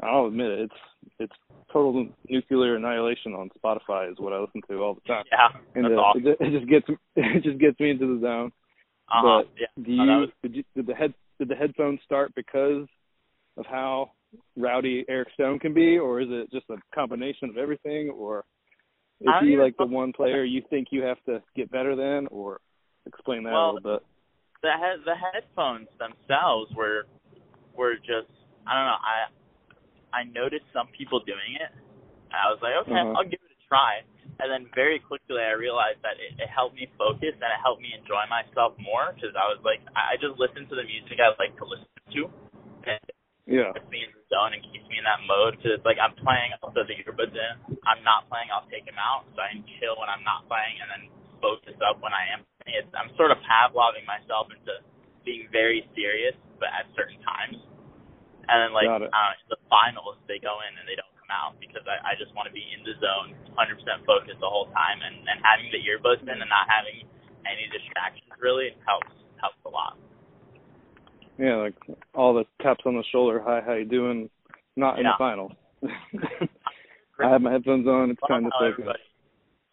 I'll 0.00 0.26
admit 0.26 0.50
it, 0.50 0.60
it's 0.60 0.74
it's 1.18 1.32
total 1.72 2.08
nuclear 2.28 2.76
annihilation 2.76 3.32
on 3.32 3.50
Spotify 3.62 4.10
is 4.10 4.18
what 4.18 4.32
I 4.32 4.40
listen 4.40 4.60
to 4.68 4.82
all 4.82 4.94
the 4.94 5.00
time. 5.02 5.24
Yeah, 5.30 5.60
and 5.74 5.84
that's 5.84 5.94
uh, 5.94 6.00
awesome. 6.00 6.26
it, 6.26 6.36
it 6.40 6.58
just 6.58 6.70
gets 6.70 6.86
it 7.16 7.42
just 7.44 7.58
gets 7.58 7.78
me 7.78 7.90
into 7.90 8.14
the 8.14 8.20
zone. 8.20 8.52
Uh-huh. 9.08 9.42
But 9.42 9.52
yeah. 9.60 9.84
do 9.84 9.92
you, 9.92 10.02
oh, 10.02 10.20
was... 10.20 10.30
did 10.42 10.56
you 10.56 10.64
did 10.74 10.86
the 10.86 10.94
head 10.94 11.14
did 11.38 11.48
the 11.48 11.54
headphones 11.54 12.00
start 12.04 12.32
because 12.34 12.86
of 13.56 13.66
how 13.66 14.12
rowdy 14.56 15.04
Eric 15.08 15.28
Stone 15.34 15.58
can 15.58 15.74
be, 15.74 15.98
or 15.98 16.20
is 16.20 16.28
it 16.30 16.50
just 16.50 16.66
a 16.70 16.76
combination 16.94 17.48
of 17.48 17.56
everything, 17.56 18.10
or 18.10 18.44
is 19.20 19.34
he 19.42 19.56
like 19.56 19.76
the 19.76 19.86
one 19.86 20.12
player 20.12 20.44
you 20.44 20.62
think 20.70 20.88
you 20.90 21.02
have 21.02 21.20
to 21.26 21.42
get 21.54 21.70
better 21.70 21.94
than, 21.94 22.26
or 22.30 22.60
explain 23.06 23.44
that 23.44 23.52
well, 23.52 23.70
a 23.70 23.74
little 23.74 23.98
bit? 23.98 24.02
The 24.62 24.72
head 24.72 25.04
the 25.04 25.16
headphones 25.16 25.88
themselves 26.00 26.72
were 26.76 27.04
were 27.76 27.96
just 28.00 28.32
I 28.64 28.72
don't 28.76 28.88
know 28.88 29.00
I 29.00 29.16
I 30.10 30.22
noticed 30.24 30.66
some 30.72 30.88
people 30.96 31.20
doing 31.20 31.60
it. 31.60 31.70
I 32.32 32.50
was 32.50 32.58
like, 32.62 32.74
okay, 32.86 32.96
uh-huh. 32.96 33.14
I'll 33.18 33.28
give 33.28 33.42
it 33.42 33.52
a 33.52 33.60
try. 33.68 34.02
And 34.40 34.48
then 34.48 34.72
very 34.72 34.98
quickly 34.98 35.42
I 35.42 35.52
realized 35.52 36.00
that 36.00 36.16
it, 36.16 36.40
it 36.40 36.48
helped 36.48 36.74
me 36.74 36.88
focus 36.96 37.36
and 37.36 37.50
it 37.50 37.60
helped 37.60 37.84
me 37.84 37.92
enjoy 37.92 38.24
myself 38.32 38.72
more 38.80 39.12
because 39.12 39.36
I 39.36 39.52
was 39.52 39.60
like, 39.60 39.84
I 39.92 40.16
just 40.16 40.40
listen 40.40 40.64
to 40.70 40.74
the 40.74 40.86
music 40.86 41.20
I 41.20 41.36
like 41.36 41.52
to 41.60 41.66
listen 41.68 41.92
to. 42.16 42.22
And 42.88 43.04
yeah. 43.50 43.74
Keeps 43.74 43.90
me 43.90 44.00
in 44.06 44.10
the 44.14 44.24
zone 44.30 44.54
and 44.54 44.62
keeps 44.62 44.86
me 44.86 44.96
in 44.96 44.99
that 45.10 45.26
mode 45.26 45.58
because 45.58 45.82
it's 45.82 45.86
like 45.86 45.98
I'm 45.98 46.14
playing, 46.22 46.54
I'll 46.62 46.70
throw 46.70 46.86
the 46.86 46.94
earbuds 47.02 47.34
in. 47.34 47.54
I'm 47.82 48.06
not 48.06 48.30
playing, 48.30 48.54
I'll 48.54 48.70
take 48.70 48.86
them 48.86 48.98
out. 49.02 49.26
So 49.34 49.42
I 49.42 49.58
can 49.58 49.66
chill 49.82 49.98
when 49.98 50.06
I'm 50.06 50.22
not 50.22 50.46
playing 50.46 50.78
and 50.78 50.86
then 50.86 51.02
focus 51.42 51.74
up 51.82 51.98
when 51.98 52.14
I 52.14 52.30
am. 52.30 52.46
It's, 52.70 52.86
I'm 52.94 53.10
sort 53.18 53.34
of 53.34 53.42
Pavloving 53.42 54.06
myself 54.06 54.54
into 54.54 54.78
being 55.26 55.50
very 55.50 55.82
serious, 55.98 56.38
but 56.62 56.70
at 56.70 56.86
certain 56.94 57.18
times. 57.26 57.58
And 58.46 58.56
then 58.62 58.70
like 58.70 58.86
uh, 58.86 59.34
the 59.50 59.58
finals, 59.66 60.22
they 60.30 60.38
go 60.38 60.62
in 60.62 60.72
and 60.78 60.86
they 60.86 60.94
don't 60.94 61.10
come 61.18 61.30
out 61.30 61.58
because 61.58 61.82
I, 61.86 61.98
I 62.02 62.12
just 62.14 62.30
want 62.38 62.46
to 62.46 62.54
be 62.54 62.62
in 62.62 62.86
the 62.86 62.94
zone, 63.02 63.34
100% 63.58 63.78
focused 64.06 64.38
the 64.38 64.50
whole 64.50 64.70
time, 64.70 65.02
and 65.02 65.22
and 65.26 65.38
having 65.42 65.70
the 65.70 65.82
earbuds 65.82 66.22
in 66.26 66.34
and 66.34 66.50
not 66.50 66.66
having 66.66 67.06
any 67.46 67.70
distractions 67.70 68.30
really 68.42 68.74
helps 68.86 69.14
helps 69.38 69.60
a 69.66 69.70
lot. 69.70 69.94
Yeah, 71.38 71.56
like 71.56 71.78
all 72.14 72.34
the 72.34 72.44
taps 72.60 72.82
on 72.84 72.94
the 72.98 73.04
shoulder. 73.12 73.40
Hi, 73.44 73.62
how 73.64 73.74
you 73.74 73.86
doing? 73.86 74.28
Not 74.80 74.96
in 74.96 75.04
the 75.04 75.12
finals. 75.20 75.52
I 77.20 77.28
have 77.28 77.44
my 77.44 77.52
headphones 77.52 77.84
on. 77.84 78.08
It's 78.08 78.24
time 78.24 78.48
to 78.48 78.52
focus. 78.56 78.96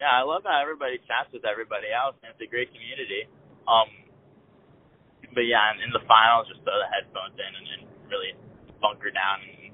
Yeah, 0.04 0.12
I 0.12 0.20
love 0.20 0.44
how 0.44 0.60
everybody 0.60 1.00
chats 1.08 1.32
with 1.32 1.48
everybody 1.48 1.88
else, 1.88 2.12
and 2.20 2.28
it's 2.28 2.44
a 2.44 2.50
great 2.50 2.68
community. 2.68 3.24
Um, 3.64 3.88
but 5.32 5.48
yeah, 5.48 5.72
in 5.80 5.88
the 5.96 6.04
finals, 6.04 6.44
just 6.52 6.60
throw 6.60 6.76
the 6.76 6.92
headphones 6.92 7.40
in 7.40 7.52
and, 7.56 7.66
and 7.72 7.82
really 8.12 8.36
bunker 8.84 9.08
down 9.08 9.48
and 9.48 9.72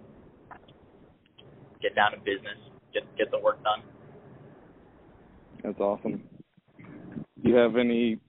get 1.82 1.98
down 1.98 2.14
to 2.14 2.18
business, 2.22 2.56
get 2.94 3.02
get 3.18 3.34
the 3.34 3.42
work 3.42 3.58
done. 3.66 3.82
That's 5.66 5.82
awesome. 5.82 6.22
Do 7.42 7.50
you 7.50 7.58
have 7.58 7.74
any? 7.74 8.22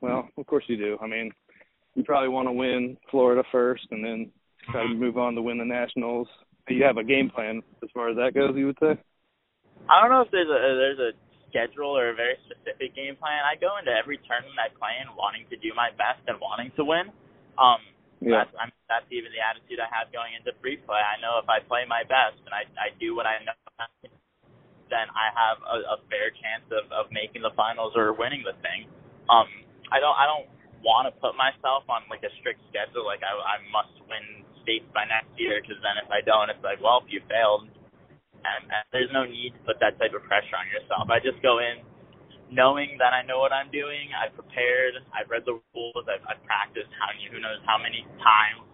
Well, 0.00 0.32
of 0.32 0.46
course 0.48 0.64
you 0.66 0.80
do. 0.80 0.96
I 1.04 1.06
mean, 1.06 1.30
you 1.92 2.04
probably 2.04 2.32
want 2.32 2.48
to 2.48 2.52
win 2.52 2.96
Florida 3.12 3.44
first, 3.52 3.84
and 3.92 4.00
then 4.02 4.32
try 4.70 4.86
to 4.86 4.94
move 4.94 5.18
on 5.18 5.34
to 5.34 5.42
win 5.42 5.58
the 5.58 5.64
nationals. 5.64 6.28
You 6.68 6.84
have 6.84 6.98
a 6.98 7.04
game 7.04 7.30
plan 7.30 7.62
as 7.82 7.88
far 7.94 8.10
as 8.10 8.16
that 8.16 8.34
goes. 8.34 8.52
You 8.56 8.66
would 8.66 8.80
say? 8.80 8.96
I 9.88 10.02
don't 10.02 10.12
know 10.12 10.20
if 10.20 10.30
there's 10.30 10.50
a 10.50 10.60
there's 10.60 11.00
a 11.00 11.12
schedule 11.48 11.96
or 11.96 12.12
a 12.12 12.16
very 12.16 12.36
specific 12.44 12.92
game 12.92 13.16
plan. 13.16 13.40
I 13.44 13.56
go 13.56 13.80
into 13.80 13.88
every 13.88 14.20
tournament 14.28 14.60
I 14.60 14.68
play 14.76 15.00
in 15.00 15.08
wanting 15.16 15.48
to 15.48 15.56
do 15.56 15.72
my 15.72 15.88
best 15.96 16.20
and 16.28 16.36
wanting 16.36 16.68
to 16.76 16.84
win. 16.84 17.08
Um, 17.56 17.80
yeah. 18.20 18.44
That's, 18.44 18.52
I'm, 18.58 18.72
that's 18.90 19.08
even 19.14 19.30
the 19.30 19.40
attitude 19.40 19.80
I 19.80 19.88
have 19.94 20.10
going 20.10 20.34
into 20.34 20.50
free 20.60 20.76
play. 20.82 20.98
I 20.98 21.16
know 21.22 21.38
if 21.40 21.48
I 21.48 21.62
play 21.64 21.86
my 21.88 22.04
best 22.04 22.36
and 22.44 22.52
I 22.52 22.68
I 22.76 22.92
do 23.00 23.16
what 23.16 23.24
I 23.24 23.40
know, 23.46 23.56
then 24.92 25.06
I 25.12 25.32
have 25.32 25.58
a, 25.64 25.76
a 25.94 25.98
fair 26.12 26.28
chance 26.34 26.66
of 26.68 26.84
of 26.92 27.08
making 27.14 27.40
the 27.40 27.54
finals 27.56 27.96
or 27.96 28.12
winning 28.12 28.44
the 28.44 28.58
thing. 28.60 28.90
Um, 29.30 29.48
I 29.88 30.02
don't 30.02 30.16
I 30.18 30.26
don't 30.28 30.50
want 30.82 31.06
to 31.08 31.12
put 31.16 31.38
myself 31.38 31.86
on 31.88 32.04
like 32.10 32.26
a 32.26 32.32
strict 32.42 32.60
schedule. 32.68 33.06
Like 33.06 33.22
I 33.22 33.32
I 33.32 33.56
must 33.70 33.94
win 34.10 34.44
states 34.68 34.84
by 34.92 35.08
next 35.08 35.32
year 35.40 35.64
because 35.64 35.80
then 35.80 35.96
if 36.04 36.12
I 36.12 36.20
don't, 36.20 36.52
it's 36.52 36.60
like 36.60 36.84
well 36.84 37.00
if 37.00 37.08
you 37.08 37.24
failed, 37.24 37.64
and, 38.44 38.62
and 38.68 38.84
there's 38.92 39.08
no 39.16 39.24
need 39.24 39.56
to 39.56 39.60
put 39.64 39.80
that 39.80 39.96
type 39.96 40.12
of 40.12 40.20
pressure 40.28 40.60
on 40.60 40.68
yourself. 40.68 41.08
I 41.08 41.24
just 41.24 41.40
go 41.40 41.64
in 41.64 41.80
knowing 42.52 42.96
that 43.00 43.12
I 43.12 43.24
know 43.24 43.40
what 43.40 43.52
I'm 43.52 43.68
doing, 43.72 44.08
I've 44.16 44.32
prepared, 44.32 44.96
I've 45.12 45.28
read 45.28 45.44
the 45.44 45.60
rules, 45.76 46.04
I've, 46.08 46.24
I've 46.24 46.42
practiced 46.48 46.88
how 46.96 47.12
who 47.12 47.40
knows 47.40 47.60
how 47.68 47.76
many 47.76 48.04
times, 48.20 48.64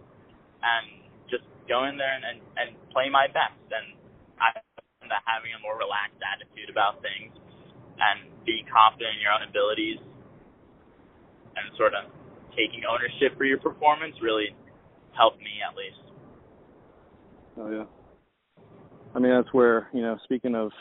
and 0.63 0.85
just 1.27 1.43
go 1.67 1.83
in 1.87 1.99
there 1.99 2.11
and, 2.15 2.23
and, 2.23 2.39
and 2.55 2.69
play 2.95 3.11
my 3.11 3.27
best. 3.27 3.59
And 3.71 3.99
I 4.39 4.55
found 4.99 5.11
that 5.11 5.23
having 5.27 5.51
a 5.51 5.59
more 5.59 5.75
relaxed 5.75 6.19
attitude 6.23 6.71
about 6.71 7.03
things 7.03 7.35
and 7.99 8.31
being 8.47 8.63
confident 8.67 9.19
in 9.19 9.21
your 9.23 9.35
own 9.35 9.43
abilities 9.43 9.99
and 11.55 11.65
sort 11.75 11.95
of 11.95 12.07
taking 12.55 12.87
ownership 12.87 13.35
for 13.35 13.43
your 13.43 13.59
performance 13.59 14.15
really 14.23 14.55
helped 15.15 15.39
me. 15.39 15.54
Oh 17.57 17.71
yeah. 17.71 17.85
I 19.15 19.19
mean 19.19 19.33
that's 19.33 19.53
where, 19.53 19.87
you 19.93 20.01
know, 20.01 20.17
speaking 20.23 20.55
of 20.55 20.71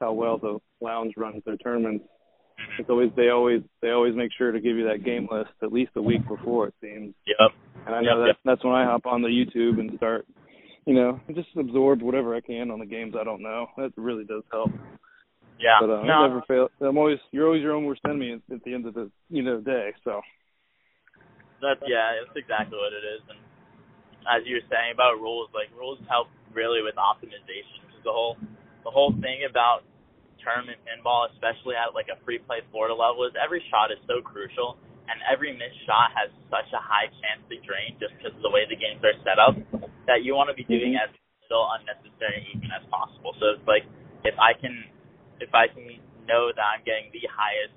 how 0.00 0.12
well 0.12 0.38
the 0.38 0.58
lounge 0.80 1.14
runs 1.16 1.42
their 1.44 1.56
tournaments, 1.56 2.04
it's 2.78 2.88
always 2.88 3.10
they 3.16 3.28
always 3.28 3.62
they 3.82 3.90
always 3.90 4.14
make 4.14 4.30
sure 4.36 4.52
to 4.52 4.60
give 4.60 4.76
you 4.76 4.88
that 4.88 5.04
game 5.04 5.28
list 5.30 5.50
at 5.62 5.72
least 5.72 5.92
a 5.96 6.02
week 6.02 6.26
before 6.28 6.68
it 6.68 6.74
seems. 6.80 7.14
Yep. 7.26 7.52
And 7.86 7.94
I 7.94 8.00
know 8.02 8.18
yep, 8.18 8.18
that 8.18 8.26
yep. 8.26 8.36
that's 8.44 8.64
when 8.64 8.74
I 8.74 8.84
hop 8.84 9.06
on 9.06 9.22
the 9.22 9.28
YouTube 9.28 9.78
and 9.78 9.90
start, 9.96 10.26
you 10.86 10.94
know, 10.94 11.20
just 11.34 11.48
absorb 11.58 12.02
whatever 12.02 12.34
I 12.34 12.40
can 12.40 12.70
on 12.70 12.78
the 12.78 12.86
games 12.86 13.14
I 13.18 13.24
don't 13.24 13.42
know. 13.42 13.66
That 13.76 13.92
really 13.96 14.24
does 14.24 14.42
help. 14.50 14.70
Yeah. 15.58 15.78
But 15.80 15.90
uh, 15.90 16.02
no. 16.04 16.12
I 16.12 16.28
never 16.28 16.42
fail. 16.46 16.68
I'm 16.80 16.98
always 16.98 17.18
you're 17.32 17.46
always 17.46 17.62
your 17.62 17.72
own 17.72 17.84
worst 17.84 18.02
enemy 18.04 18.32
at, 18.32 18.54
at 18.54 18.64
the 18.64 18.74
end 18.74 18.86
of 18.86 18.94
the 18.94 19.10
you 19.28 19.42
know 19.42 19.60
day. 19.60 19.92
So. 20.04 20.20
That's 21.62 21.80
yeah, 21.88 22.12
that's 22.20 22.36
exactly 22.36 22.76
what 22.76 22.92
it 22.92 23.00
is. 23.00 23.24
And 23.32 23.40
as 24.26 24.42
you 24.44 24.58
were 24.58 24.68
saying 24.68 24.94
about 24.94 25.18
rules, 25.22 25.48
like 25.54 25.70
rules 25.74 25.98
help 26.10 26.28
really 26.52 26.82
with 26.82 26.98
optimization. 26.98 27.82
Because 27.86 28.04
the 28.04 28.14
whole 28.14 28.36
the 28.84 28.92
whole 28.92 29.14
thing 29.18 29.46
about 29.48 29.86
tournament 30.42 30.78
pinball, 30.86 31.26
especially 31.34 31.74
at 31.74 31.94
like 31.94 32.06
a 32.12 32.18
free 32.22 32.38
play 32.38 32.62
Florida 32.70 32.94
level, 32.94 33.26
is 33.26 33.34
every 33.38 33.62
shot 33.70 33.90
is 33.90 33.98
so 34.06 34.22
crucial, 34.22 34.78
and 35.10 35.18
every 35.26 35.54
missed 35.54 35.80
shot 35.86 36.14
has 36.14 36.30
such 36.50 36.70
a 36.74 36.82
high 36.82 37.10
chance 37.22 37.42
to 37.50 37.56
drain 37.66 37.98
just 37.98 38.14
because 38.18 38.34
of 38.34 38.42
the 38.42 38.52
way 38.52 38.66
the 38.66 38.78
games 38.78 39.02
are 39.02 39.16
set 39.26 39.38
up 39.38 39.54
that 40.06 40.22
you 40.22 40.34
want 40.34 40.50
to 40.50 40.56
be 40.56 40.62
mm-hmm. 40.62 40.94
doing 40.94 40.98
as 40.98 41.10
little 41.50 41.66
unnecessary 41.78 42.42
even 42.54 42.70
as 42.74 42.82
possible. 42.90 43.34
So 43.38 43.58
it's 43.58 43.66
like 43.66 43.86
if 44.26 44.34
I 44.38 44.54
can 44.54 44.86
if 45.38 45.52
I 45.54 45.68
can 45.70 45.86
know 46.26 46.50
that 46.50 46.66
I'm 46.66 46.82
getting 46.82 47.12
the 47.14 47.22
highest 47.30 47.74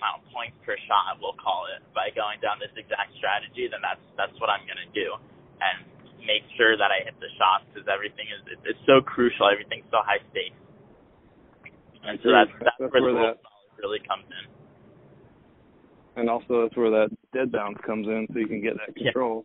amount 0.00 0.24
of 0.24 0.32
points 0.32 0.56
per 0.64 0.76
shot, 0.88 1.20
we'll 1.20 1.36
call 1.36 1.68
it, 1.68 1.84
by 1.92 2.08
going 2.16 2.40
down 2.40 2.56
this 2.60 2.72
exact 2.76 3.12
strategy, 3.20 3.68
then 3.68 3.80
that's 3.84 4.02
that's 4.16 4.36
what 4.40 4.48
I'm 4.48 4.64
gonna 4.64 4.88
do, 4.92 5.16
and 5.60 5.86
make 6.24 6.44
sure 6.56 6.76
that 6.76 6.90
I 6.92 7.04
hit 7.04 7.16
the 7.20 7.30
shots 7.36 7.64
because 7.70 7.86
everything 7.88 8.28
is 8.28 8.40
it's 8.64 8.82
so 8.84 9.00
crucial. 9.00 9.48
Everything's 9.48 9.88
so 9.88 10.00
high 10.04 10.20
stakes. 10.32 10.56
And 12.04 12.16
so 12.24 12.32
that's 12.32 12.52
that's, 12.60 12.76
that's 12.80 12.92
where, 12.92 13.12
where 13.12 13.36
the 13.36 13.40
that 13.40 13.80
really 13.80 14.00
comes 14.04 14.24
in. 14.28 14.44
and 16.20 16.26
also 16.28 16.64
that's 16.64 16.76
where 16.76 16.90
that 16.90 17.12
dead 17.32 17.52
bounce 17.52 17.76
comes 17.84 18.08
in, 18.08 18.28
so 18.32 18.40
you 18.40 18.48
can 18.48 18.60
get 18.60 18.76
that 18.80 18.92
control. 19.00 19.44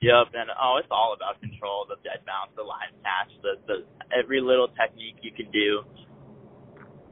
Yep, 0.00 0.32
and 0.32 0.48
oh, 0.56 0.80
it's 0.80 0.88
all 0.88 1.12
about 1.12 1.36
control. 1.44 1.84
The 1.84 2.00
dead 2.00 2.24
bounce, 2.24 2.56
the 2.56 2.64
line 2.64 2.96
catch, 3.04 3.28
the 3.44 3.60
the 3.68 3.76
every 4.08 4.40
little 4.40 4.72
technique 4.72 5.20
you 5.20 5.32
can 5.32 5.52
do 5.52 5.84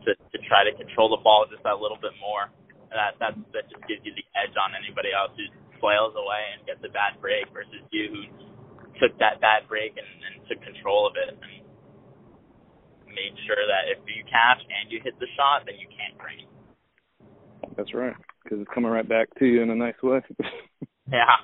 to 0.09 0.17
to 0.17 0.37
try 0.49 0.65
to 0.65 0.73
control 0.73 1.13
the 1.13 1.21
ball 1.21 1.45
just 1.53 1.61
that 1.69 1.77
little 1.77 2.01
bit 2.01 2.17
more. 2.17 2.49
That 2.89 3.21
that 3.21 3.37
that 3.53 3.69
just 3.69 3.85
gives 3.85 4.01
you 4.09 4.17
the 4.17 4.25
edge 4.33 4.57
on 4.57 4.73
anybody 4.73 5.13
else 5.13 5.37
who 5.37 5.45
flails 5.81 6.15
away 6.15 6.43
and 6.57 6.67
gets 6.67 6.83
a 6.85 6.93
bad 6.93 7.21
break 7.21 7.47
versus 7.53 7.83
you 7.91 8.11
who 8.11 8.23
took 9.01 9.17
that 9.19 9.41
bad 9.41 9.67
break 9.69 9.95
and, 9.97 10.07
and 10.27 10.43
took 10.49 10.61
control 10.63 11.07
of 11.07 11.15
it 11.17 11.35
and 11.35 11.41
made 13.07 13.35
sure 13.47 13.63
that 13.67 13.91
if 13.91 13.99
you 14.07 14.23
catch 14.25 14.63
and 14.63 14.93
you 14.93 15.01
hit 15.03 15.19
the 15.19 15.27
shot, 15.37 15.67
then 15.67 15.75
you 15.79 15.89
can't 15.89 16.15
drain. 16.19 16.47
That's 17.77 17.95
right, 17.95 18.15
because 18.43 18.61
it's 18.61 18.71
coming 18.75 18.91
right 18.91 19.09
back 19.09 19.29
to 19.39 19.47
you 19.47 19.63
in 19.63 19.71
a 19.71 19.75
nice 19.75 20.01
way. 20.03 20.21
yeah. 21.13 21.43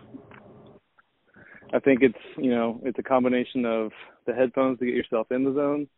I 1.72 1.80
think 1.80 2.02
it's 2.02 2.18
you 2.36 2.50
know 2.50 2.80
it's 2.84 2.98
a 2.98 3.02
combination 3.02 3.64
of 3.66 3.90
the 4.26 4.34
headphones 4.34 4.78
to 4.78 4.86
get 4.86 4.94
yourself 4.94 5.26
in 5.30 5.44
the 5.44 5.54
zone, 5.54 5.88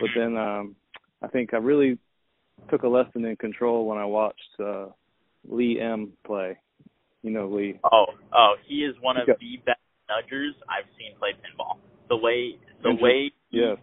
but 0.00 0.08
then 0.16 0.36
um 0.36 0.76
I 1.22 1.28
think 1.28 1.52
I 1.52 1.58
really 1.58 1.98
took 2.70 2.82
a 2.82 2.88
lesson 2.88 3.24
in 3.24 3.36
control 3.36 3.86
when 3.86 3.98
I 3.98 4.06
watched 4.06 4.58
uh 4.58 4.86
Lee 5.48 5.78
M 5.80 6.12
play. 6.24 6.58
You 7.22 7.30
know 7.30 7.48
Lee. 7.48 7.78
Oh, 7.84 8.06
oh, 8.32 8.54
he 8.66 8.86
is 8.86 8.94
one 9.00 9.16
of 9.16 9.26
the 9.26 9.56
best 9.66 9.84
nudgers 10.08 10.56
I've 10.66 10.88
seen 10.96 11.16
play 11.18 11.36
pinball. 11.36 11.76
The 12.08 12.16
way 12.16 12.56
the 12.82 12.96
way 12.96 13.30
yes. 13.50 13.76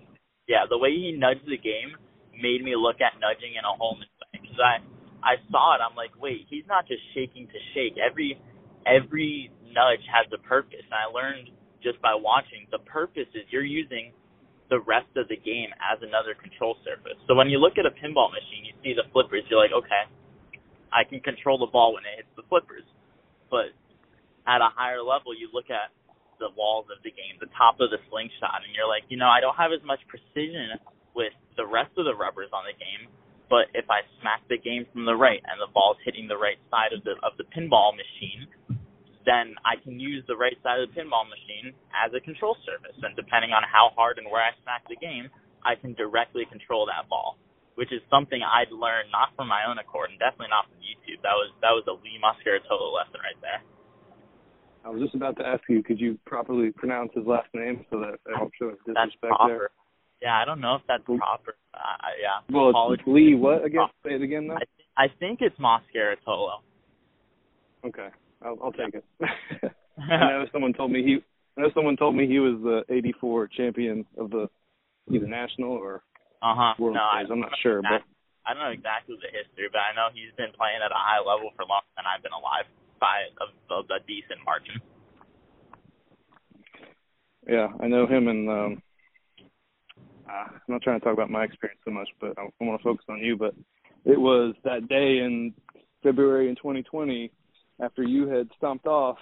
yeah, 0.47 0.65
the 0.69 0.77
way 0.77 0.91
he 0.91 1.13
nudged 1.13 1.45
the 1.45 1.57
game 1.57 1.95
made 2.33 2.63
me 2.63 2.75
look 2.75 2.97
at 3.01 3.13
nudging 3.21 3.53
in 3.53 3.63
a 3.63 3.73
whole 3.77 3.95
new 3.95 4.09
way. 4.19 4.41
Because 4.41 4.59
I 4.59 4.81
I 5.21 5.33
saw 5.51 5.77
it, 5.77 5.81
I'm 5.85 5.95
like, 5.95 6.17
wait, 6.17 6.49
he's 6.49 6.65
not 6.67 6.87
just 6.87 7.01
shaking 7.13 7.47
to 7.47 7.59
shake. 7.73 7.95
Every 8.01 8.41
every 8.87 9.51
nudge 9.69 10.03
has 10.09 10.25
a 10.33 10.41
purpose. 10.41 10.81
And 10.87 10.97
I 10.97 11.05
learned 11.11 11.53
just 11.83 12.01
by 12.01 12.15
watching 12.15 12.65
the 12.71 12.81
purpose 12.89 13.29
is 13.35 13.45
you're 13.53 13.67
using 13.67 14.11
the 14.69 14.79
rest 14.83 15.07
of 15.15 15.27
the 15.29 15.39
game 15.39 15.71
as 15.79 15.99
another 16.03 16.35
control 16.35 16.75
surface. 16.83 17.15
So 17.27 17.35
when 17.35 17.47
you 17.47 17.59
look 17.59 17.79
at 17.79 17.85
a 17.87 17.93
pinball 17.93 18.31
machine, 18.31 18.67
you 18.67 18.75
see 18.83 18.91
the 18.95 19.07
flippers, 19.15 19.43
you're 19.47 19.61
like, 19.61 19.71
okay, 19.71 20.03
I 20.91 21.07
can 21.07 21.19
control 21.23 21.59
the 21.59 21.71
ball 21.71 21.95
when 21.95 22.03
it 22.03 22.23
hits 22.23 22.33
the 22.35 22.43
flippers. 22.51 22.83
But 23.49 23.75
at 24.47 24.61
a 24.61 24.69
higher 24.71 25.03
level, 25.03 25.35
you 25.35 25.49
look 25.53 25.69
at 25.69 25.91
the 26.39 26.53
walls 26.53 26.85
of 26.93 27.01
the 27.01 27.11
game, 27.11 27.39
the 27.41 27.51
top 27.57 27.81
of 27.81 27.89
the 27.89 27.97
slingshot, 28.09 28.61
and 28.61 28.71
you're 28.77 28.87
like, 28.87 29.03
you 29.09 29.17
know, 29.17 29.27
I 29.27 29.41
don't 29.41 29.57
have 29.57 29.73
as 29.73 29.81
much 29.81 29.99
precision 30.05 30.77
with 31.17 31.33
the 31.57 31.65
rest 31.65 31.91
of 31.97 32.05
the 32.05 32.13
rubbers 32.13 32.53
on 32.53 32.61
the 32.69 32.77
game, 32.77 33.09
but 33.49 33.71
if 33.73 33.89
I 33.89 34.05
smack 34.21 34.45
the 34.47 34.59
game 34.59 34.85
from 34.93 35.07
the 35.09 35.15
right 35.15 35.41
and 35.41 35.57
the 35.57 35.71
ball's 35.73 35.97
hitting 36.05 36.27
the 36.27 36.37
right 36.37 36.59
side 36.69 36.93
of 36.93 37.03
the 37.03 37.15
of 37.23 37.33
the 37.39 37.47
pinball 37.55 37.95
machine, 37.95 38.45
then 39.25 39.55
I 39.63 39.79
can 39.81 39.99
use 39.99 40.23
the 40.27 40.35
right 40.35 40.55
side 40.63 40.79
of 40.79 40.91
the 40.91 40.95
pinball 40.95 41.27
machine 41.27 41.73
as 41.91 42.11
a 42.13 42.19
control 42.19 42.55
surface. 42.67 42.95
And 43.01 43.15
depending 43.15 43.51
on 43.51 43.63
how 43.63 43.91
hard 43.95 44.19
and 44.19 44.27
where 44.29 44.43
I 44.43 44.51
smack 44.63 44.87
the 44.87 44.99
game, 44.99 45.31
I 45.63 45.75
can 45.75 45.95
directly 45.95 46.45
control 46.45 46.87
that 46.87 47.09
ball, 47.09 47.39
which 47.77 47.93
is 47.93 48.01
something 48.09 48.41
I'd 48.41 48.73
learned 48.73 49.13
not 49.13 49.37
from 49.37 49.47
my 49.47 49.69
own 49.69 49.77
accord 49.77 50.09
and 50.09 50.17
definitely 50.17 50.49
not 50.49 50.65
from 50.65 50.81
YouTube. 50.81 51.21
That 51.21 51.37
was 51.37 51.53
that 51.61 51.77
was 51.77 51.85
a 51.85 51.93
Lee 51.93 52.17
Muscaritolo 52.17 52.89
lesson 52.89 53.21
right 53.21 53.37
there. 53.45 53.61
I 54.83 54.89
was 54.89 55.01
just 55.01 55.13
about 55.13 55.37
to 55.37 55.45
ask 55.45 55.61
you, 55.69 55.83
could 55.83 55.99
you 55.99 56.17
properly 56.25 56.71
pronounce 56.71 57.11
his 57.13 57.25
last 57.27 57.49
name 57.53 57.85
so 57.91 57.99
that 57.99 58.17
I 58.25 58.39
don't 58.39 58.51
show 58.57 58.71
disrespect 58.85 59.33
there? 59.45 59.69
Yeah, 60.21 60.41
I 60.41 60.45
don't 60.45 60.61
know 60.61 60.75
if 60.75 60.81
that's 60.87 61.03
proper. 61.05 61.53
Uh, 61.73 61.77
yeah. 62.19 62.41
Well, 62.49 62.69
Apologies. 62.69 63.05
Lee, 63.05 63.35
what 63.35 63.63
again? 63.63 63.81
Say 64.03 64.15
it 64.15 64.21
again, 64.21 64.47
though. 64.47 64.55
I, 64.55 65.05
I 65.05 65.07
think 65.19 65.39
it's 65.41 65.55
Moscaritolo. 65.59 66.65
Okay. 67.85 68.07
I'll, 68.41 68.57
I'll 68.63 68.71
take 68.71 68.95
it. 68.95 69.05
I 69.99 70.17
know 70.17 70.45
someone 70.51 70.73
told 70.73 70.91
me 70.91 71.03
he. 71.03 71.17
I 71.57 71.61
know 71.61 71.69
someone 71.75 71.97
told 71.97 72.15
me 72.15 72.27
he 72.27 72.39
was 72.39 72.59
the 72.63 72.93
'84 72.93 73.49
champion 73.49 74.05
of 74.17 74.31
the 74.31 74.47
either 75.11 75.27
national 75.27 75.71
or 75.71 76.01
Uh 76.41 76.53
huh. 76.53 76.73
world 76.77 76.95
No, 76.95 77.07
series. 77.13 77.29
I'm 77.31 77.39
not 77.39 77.51
sure, 77.61 77.81
but 77.81 78.03
I 78.45 78.53
don't 78.53 78.63
know 78.63 78.71
exactly 78.71 79.15
the 79.19 79.27
history, 79.27 79.67
but 79.71 79.79
I 79.79 79.91
know 79.95 80.07
he's 80.13 80.31
been 80.37 80.55
playing 80.55 80.79
at 80.79 80.91
a 80.91 80.99
high 80.99 81.19
level 81.19 81.51
for 81.55 81.65
longer 81.65 81.89
than 81.97 82.05
I've 82.07 82.23
been 82.23 82.35
alive 82.35 82.65
by 82.99 83.27
a, 83.41 83.73
a, 83.73 83.79
a 83.81 83.99
decent 84.07 84.39
margin. 84.45 84.79
yeah, 87.47 87.67
I 87.81 87.87
know 87.87 88.07
him. 88.07 88.27
And 88.27 88.49
um, 88.49 88.81
uh, 90.29 90.47
I'm 90.53 90.61
not 90.67 90.81
trying 90.81 90.99
to 90.99 91.03
talk 91.03 91.13
about 91.13 91.29
my 91.29 91.43
experience 91.43 91.81
so 91.85 91.91
much, 91.91 92.09
but 92.19 92.33
I, 92.37 92.43
I 92.43 92.63
want 92.63 92.79
to 92.79 92.83
focus 92.83 93.05
on 93.09 93.19
you. 93.19 93.37
But 93.37 93.53
it 94.05 94.19
was 94.19 94.55
that 94.63 94.87
day 94.87 95.19
in 95.19 95.53
February 96.03 96.49
in 96.49 96.55
2020 96.55 97.31
after 97.81 98.03
you 98.03 98.27
had 98.27 98.49
stomped 98.57 98.87
off, 98.87 99.17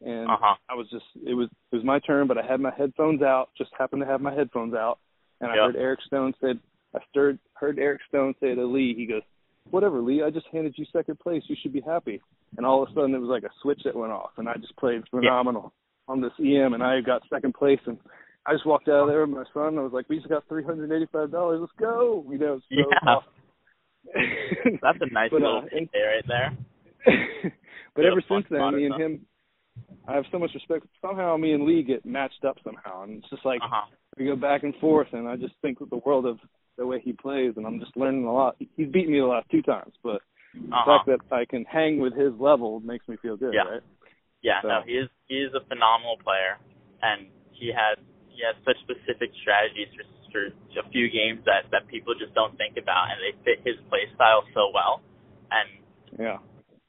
and 0.00 0.30
Uh 0.30 0.36
huh. 0.40 0.56
I 0.68 0.74
was 0.74 0.86
just 0.90 1.04
it 1.26 1.34
was 1.34 1.48
it 1.72 1.76
was 1.76 1.84
my 1.84 1.98
turn, 2.00 2.26
but 2.26 2.38
I 2.38 2.46
had 2.46 2.60
my 2.60 2.72
headphones 2.76 3.22
out. 3.22 3.50
Just 3.56 3.70
happened 3.78 4.02
to 4.02 4.06
have 4.06 4.20
my 4.20 4.34
headphones 4.34 4.74
out, 4.74 4.98
and 5.40 5.50
I 5.50 5.56
Yeah. 5.56 5.66
heard 5.66 5.76
Eric 5.76 6.00
Stone 6.02 6.34
said 6.40 6.58
I 6.94 6.98
stirred 7.10 7.38
heard 7.54 7.78
Eric 7.78 8.00
Stone 8.08 8.34
say 8.40 8.54
to 8.54 8.64
Lee, 8.66 8.94
he 8.94 9.06
goes, 9.06 9.22
"Whatever, 9.70 10.00
Lee. 10.00 10.22
I 10.22 10.30
just 10.30 10.46
handed 10.48 10.76
you 10.76 10.84
second 10.86 11.18
place. 11.20 11.42
You 11.48 11.54
should 11.62 11.72
be 11.72 11.80
happy." 11.80 12.20
And 12.56 12.66
all 12.66 12.82
of 12.82 12.88
a 12.88 12.92
sudden, 12.94 13.14
it 13.14 13.18
was 13.20 13.28
like 13.30 13.44
a 13.44 13.50
switch 13.62 13.80
that 13.84 13.94
went 13.94 14.12
off, 14.12 14.32
and 14.38 14.48
I 14.48 14.54
just 14.54 14.74
played 14.76 15.06
phenomenal 15.08 15.72
on 16.08 16.20
this 16.20 16.32
EM, 16.40 16.74
and 16.74 16.82
I 16.82 17.00
got 17.00 17.22
second 17.28 17.54
place, 17.54 17.78
and 17.86 17.96
I 18.46 18.52
just 18.54 18.66
walked 18.66 18.88
out 18.88 19.02
of 19.02 19.08
there 19.08 19.20
with 19.20 19.30
my 19.30 19.44
son. 19.54 19.78
I 19.78 19.82
was 19.82 19.92
like, 19.92 20.08
"We 20.08 20.16
just 20.16 20.28
got 20.28 20.44
three 20.48 20.64
hundred 20.64 20.90
eighty-five 20.90 21.30
dollars. 21.30 21.60
Let's 21.60 21.72
go!" 21.78 22.24
You 22.28 22.38
know, 22.38 22.58
so 22.58 22.64
Yeah. 22.70 22.84
awesome. 23.06 23.32
That's 24.82 24.98
a 25.00 25.06
nice 25.12 25.30
But, 25.30 25.42
uh, 25.42 25.46
little 25.46 25.68
and- 25.72 25.90
day 25.92 26.02
right 26.02 26.26
there. 26.26 26.56
but 27.94 28.04
ever 28.04 28.22
since 28.28 28.46
then, 28.50 28.74
me 28.76 28.86
and 28.86 28.94
him, 29.00 29.26
I 30.08 30.14
have 30.14 30.24
so 30.32 30.38
much 30.38 30.50
respect. 30.54 30.86
Somehow, 31.00 31.36
me 31.36 31.52
and 31.52 31.64
Lee 31.64 31.82
get 31.82 32.04
matched 32.04 32.44
up 32.44 32.56
somehow, 32.64 33.04
and 33.04 33.18
it's 33.18 33.30
just 33.30 33.44
like 33.44 33.60
Uh 33.62 33.68
huh. 33.70 33.86
We 34.20 34.26
go 34.26 34.36
back 34.36 34.62
and 34.62 34.74
forth. 34.76 35.08
And 35.12 35.26
I 35.26 35.36
just 35.36 35.54
think 35.62 35.80
with 35.80 35.90
the 35.90 36.00
world 36.04 36.26
of 36.26 36.38
the 36.76 36.86
way 36.86 37.00
he 37.02 37.12
plays, 37.12 37.54
and 37.56 37.66
I'm 37.66 37.80
just 37.80 37.96
learning 37.96 38.24
a 38.24 38.32
lot. 38.32 38.56
He's 38.58 38.88
beaten 38.88 39.12
me 39.12 39.18
the 39.20 39.26
last 39.26 39.48
two 39.50 39.62
times, 39.62 39.94
but 40.04 40.20
the 40.54 40.60
Uh 40.76 40.82
huh. 40.84 40.98
fact 41.04 41.28
that 41.28 41.34
I 41.34 41.44
can 41.46 41.64
hang 41.64 41.98
with 41.98 42.14
his 42.14 42.32
level 42.38 42.80
makes 42.80 43.08
me 43.08 43.16
feel 43.16 43.36
good, 43.36 43.54
Yeah. 43.54 43.62
right? 43.68 43.82
Yeah, 44.42 44.60
So- 44.62 44.68
no, 44.68 44.80
he 44.82 44.96
is 44.96 45.08
he 45.28 45.40
is 45.40 45.52
a 45.54 45.60
phenomenal 45.60 46.16
player, 46.18 46.58
and 47.02 47.28
he 47.52 47.68
has 47.72 47.98
he 48.28 48.42
has 48.42 48.56
such 48.64 48.78
specific 48.80 49.32
strategies 49.42 49.88
for 49.94 50.04
for 50.32 50.46
a 50.78 50.88
few 50.90 51.08
games 51.10 51.44
that 51.44 51.68
that 51.72 51.86
people 51.88 52.14
just 52.14 52.32
don't 52.34 52.56
think 52.56 52.76
about, 52.76 53.10
and 53.10 53.20
they 53.20 53.32
fit 53.44 53.60
his 53.66 53.76
play 53.88 54.06
style 54.14 54.44
so 54.54 54.70
well. 54.70 55.02
And 55.50 55.68
Yeah. 56.18 56.38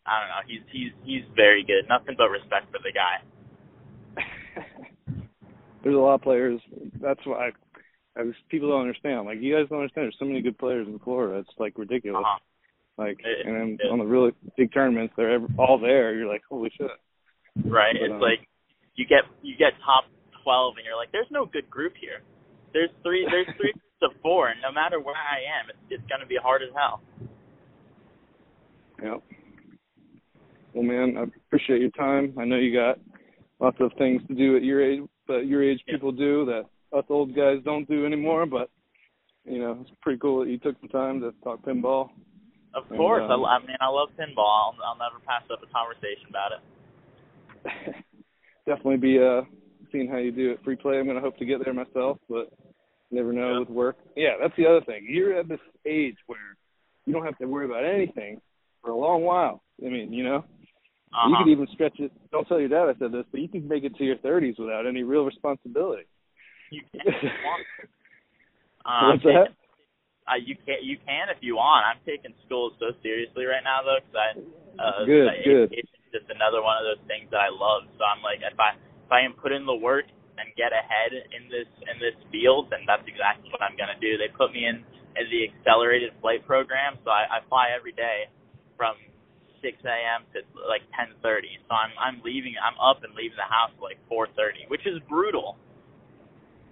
I 0.06 0.20
don't 0.20 0.30
know, 0.30 0.42
he's 0.48 0.62
he's 0.72 0.94
he's 1.04 1.26
very 1.36 1.64
good. 1.64 1.88
Nothing 1.90 2.16
but 2.18 2.30
respect 2.30 2.72
for 2.72 2.80
the 2.80 2.92
guy. 2.92 3.22
There's 5.84 5.96
a 5.96 6.00
lot 6.00 6.16
of 6.16 6.22
players. 6.22 6.62
That's 7.02 7.20
why 7.26 7.50
I, 7.50 8.20
I 8.20 8.24
was, 8.24 8.36
people 8.50 8.70
don't 8.70 8.82
understand. 8.82 9.26
Like 9.26 9.42
you 9.42 9.56
guys 9.56 9.68
don't 9.70 9.80
understand. 9.80 10.06
There's 10.06 10.18
so 10.20 10.26
many 10.26 10.42
good 10.42 10.58
players 10.58 10.88
in 10.88 11.00
Florida. 11.00 11.40
It's 11.40 11.60
like 11.60 11.78
ridiculous. 11.78 12.24
Uh-huh. 12.26 12.40
Like, 12.98 13.20
It- 13.24 13.48
and 13.48 13.56
then 13.56 13.78
it- 13.80 13.92
on 13.92 14.00
the 14.00 14.06
really 14.06 14.32
big 14.58 14.74
tournaments, 14.74 15.14
they're 15.18 15.32
ev 15.32 15.44
all 15.58 15.80
there. 15.80 16.14
You're 16.16 16.28
like, 16.28 16.44
holy 16.48 16.70
shit. 16.78 16.92
Right? 17.66 17.96
But, 18.00 18.04
it's 18.04 18.14
um, 18.14 18.20
like 18.20 18.48
you 18.96 19.06
get 19.06 19.24
you 19.42 19.56
get 19.58 19.74
top 19.84 20.06
twelve, 20.44 20.76
and 20.78 20.86
you're 20.86 20.96
like, 20.96 21.12
there's 21.12 21.32
no 21.32 21.46
good 21.46 21.70
group 21.70 21.94
here. 22.00 22.22
There's 22.74 22.90
three 23.04 23.28
there's 23.30 23.48
three 23.58 23.74
to 24.02 24.10
four, 24.22 24.50
and 24.50 24.62
no 24.62 24.72
matter 24.72 25.00
where 25.00 25.16
I 25.16 25.40
am, 25.60 25.70
it's 25.70 25.80
it's 25.90 26.10
gonna 26.10 26.26
be 26.28 26.38
hard 26.42 26.62
as 26.62 26.70
hell. 26.76 27.02
Yeah. 29.02 29.18
Well, 30.74 30.84
man, 30.84 31.18
I 31.18 31.24
appreciate 31.24 31.82
your 31.82 31.90
time. 31.92 32.34
I 32.40 32.46
know 32.46 32.56
you 32.56 32.74
got 32.74 33.00
lots 33.60 33.78
of 33.80 33.92
things 33.98 34.22
to 34.28 34.36
do 34.36 34.56
at 34.56 34.64
your 34.64 34.82
age, 34.82 35.02
but 35.32 35.48
your 35.48 35.64
age 35.64 35.82
Yeah. 35.88 35.96
people 35.96 36.12
do 36.12 36.46
that 36.46 36.66
us 36.98 37.06
old 37.10 37.36
guys 37.36 37.60
don't 37.64 37.88
do 37.88 38.06
anymore. 38.06 38.46
But 38.46 38.70
you 39.46 39.60
know, 39.60 39.80
it's 39.82 39.92
pretty 40.02 40.20
cool 40.20 40.44
that 40.44 40.50
you 40.50 40.58
took 40.58 40.80
some 40.80 40.90
time 40.90 41.22
to 41.22 41.34
talk 41.44 41.64
pinball. 41.64 42.10
Of 42.74 42.84
And, 42.90 42.98
course, 42.98 43.24
um, 43.30 43.46
I, 43.46 43.56
I 43.56 43.60
mean 43.60 43.78
I 43.80 43.88
love 43.88 44.10
pinball. 44.20 44.40
I'll, 44.40 44.76
I'll 44.86 44.98
never 44.98 45.20
pass 45.26 45.44
up 45.52 45.60
a 45.64 45.68
conversation 45.74 46.28
about 46.30 46.52
it. 46.54 46.62
Definitely 48.66 48.98
be 48.98 49.20
uh 49.20 49.42
seeing 49.92 50.08
how 50.08 50.18
you 50.18 50.32
do 50.32 50.52
at 50.54 50.64
free 50.64 50.76
play. 50.76 51.00
I'm 51.00 51.08
gonna 51.08 51.20
hope 51.22 51.38
to 51.38 51.46
get 51.46 51.64
there 51.64 51.74
myself, 51.74 52.18
but 52.30 52.52
never 53.10 53.34
know 53.34 53.54
Yeah. 53.54 53.60
with 53.60 53.70
work. 53.70 53.98
Yeah, 54.16 54.36
that's 54.40 54.56
the 54.58 54.66
other 54.66 54.82
thing. 54.82 55.06
You're 55.10 55.38
at 55.40 55.48
this 55.48 55.60
age 55.86 56.18
where 56.28 56.56
you 57.06 57.14
don't 57.14 57.26
have 57.26 57.38
to 57.40 57.46
worry 57.46 57.66
about 57.66 57.84
anything 57.86 58.40
for 58.82 58.92
a 58.92 58.96
long 58.96 59.24
while. 59.24 59.64
I 59.86 59.90
mean, 59.90 60.14
you 60.14 60.24
know. 60.24 60.46
Uh-huh. 61.14 61.28
You 61.30 61.36
could 61.44 61.52
even 61.52 61.68
stretch 61.76 62.00
it. 62.00 62.12
Don't 62.32 62.48
tell 62.48 62.60
your 62.60 62.70
dad 62.72 62.88
I 62.88 62.96
said 62.98 63.12
this, 63.12 63.26
but 63.32 63.42
you 63.42 63.50
can 63.52 63.68
make 63.68 63.84
it 63.84 63.96
to 64.00 64.04
your 64.04 64.16
30s 64.24 64.56
without 64.60 64.88
any 64.88 65.04
real 65.04 65.24
responsibility. 65.28 66.08
You 66.72 66.82
can 66.92 67.02
if 67.04 67.16
you 67.24 67.30
want. 67.44 67.64
Uh, 68.88 69.12
What's 69.20 69.26
I'm 69.28 69.34
that? 69.36 69.44
taking- 69.52 69.56
Uh, 70.30 70.40
you 70.40 70.56
can 70.56 70.80
you 70.86 70.96
can 71.04 71.28
if 71.28 71.38
you 71.44 71.60
want. 71.60 71.84
I'm 71.84 72.00
taking 72.08 72.32
school 72.48 72.72
so 72.80 72.96
seriously 73.04 73.44
right 73.44 73.64
now 73.66 73.84
though, 73.84 74.00
because 74.00 74.16
I 74.16 74.30
uh, 74.80 75.04
Good, 75.04 75.28
that 75.28 75.38
good. 75.44 75.68
education 75.68 76.00
is 76.08 76.12
just 76.16 76.28
another 76.32 76.64
one 76.64 76.80
of 76.80 76.88
those 76.88 77.04
things 77.12 77.28
that 77.36 77.44
I 77.44 77.52
love. 77.52 77.92
So 78.00 78.08
I'm 78.08 78.24
like, 78.24 78.40
if 78.40 78.56
I 78.56 78.80
if 78.80 79.12
I 79.12 79.20
am 79.28 79.36
put 79.36 79.52
in 79.52 79.68
the 79.68 79.76
work 79.76 80.08
and 80.40 80.48
get 80.56 80.72
ahead 80.72 81.12
in 81.12 81.52
this 81.52 81.68
in 81.92 82.00
this 82.00 82.16
field, 82.32 82.72
then 82.72 82.88
that's 82.88 83.04
exactly 83.04 83.52
what 83.52 83.60
I'm 83.60 83.76
gonna 83.76 84.00
do. 84.00 84.16
They 84.16 84.32
put 84.32 84.56
me 84.56 84.64
in 84.64 84.80
in 85.20 85.26
the 85.28 85.52
accelerated 85.52 86.16
flight 86.24 86.48
program, 86.48 86.96
so 87.04 87.12
I, 87.12 87.28
I 87.28 87.38
fly 87.52 87.76
every 87.76 87.92
day 87.92 88.32
from 88.80 88.96
6 89.62 89.78
a.m. 89.86 90.26
to 90.34 90.44
like 90.68 90.82
10:30. 90.94 91.62
So 91.70 91.72
I'm 91.74 91.94
I'm 92.02 92.18
leaving. 92.26 92.58
I'm 92.58 92.78
up 92.82 93.06
and 93.06 93.14
leaving 93.14 93.38
the 93.38 93.48
house 93.48 93.72
at 93.74 93.82
like 93.82 94.02
4:30, 94.10 94.68
which 94.68 94.86
is 94.86 95.00
brutal. 95.08 95.58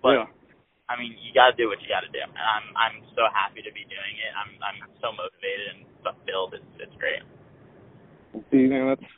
But 0.01 0.25
yeah. 0.25 0.29
I 0.89 0.97
mean, 0.97 1.13
you 1.21 1.29
got 1.37 1.53
to 1.53 1.55
do 1.55 1.69
what 1.69 1.77
you 1.85 1.87
got 1.87 2.01
to 2.01 2.09
do, 2.09 2.17
and 2.17 2.33
I'm 2.33 2.67
I'm 2.73 2.97
so 3.13 3.29
happy 3.29 3.61
to 3.61 3.71
be 3.71 3.85
doing 3.85 4.15
it. 4.17 4.31
I'm 4.33 4.51
I'm 4.65 4.79
so 4.97 5.13
motivated 5.13 5.77
and 5.77 5.81
fulfilled. 6.01 6.57
It's 6.57 6.73
it's 6.81 6.97
great. 6.97 7.21
See, 8.49 8.65
man, 8.65 8.97
that's 8.97 9.09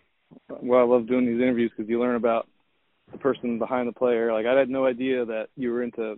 why 0.61 0.81
I 0.81 0.83
love 0.83 1.07
doing 1.07 1.25
these 1.25 1.41
interviews 1.41 1.71
because 1.71 1.89
you 1.89 1.99
learn 1.99 2.15
about 2.15 2.47
the 3.11 3.17
person 3.17 3.59
behind 3.59 3.87
the 3.87 3.95
player. 3.95 4.33
Like 4.33 4.45
I 4.45 4.57
had 4.57 4.69
no 4.69 4.85
idea 4.85 5.25
that 5.25 5.47
you 5.55 5.71
were 5.71 5.83
into 5.83 6.15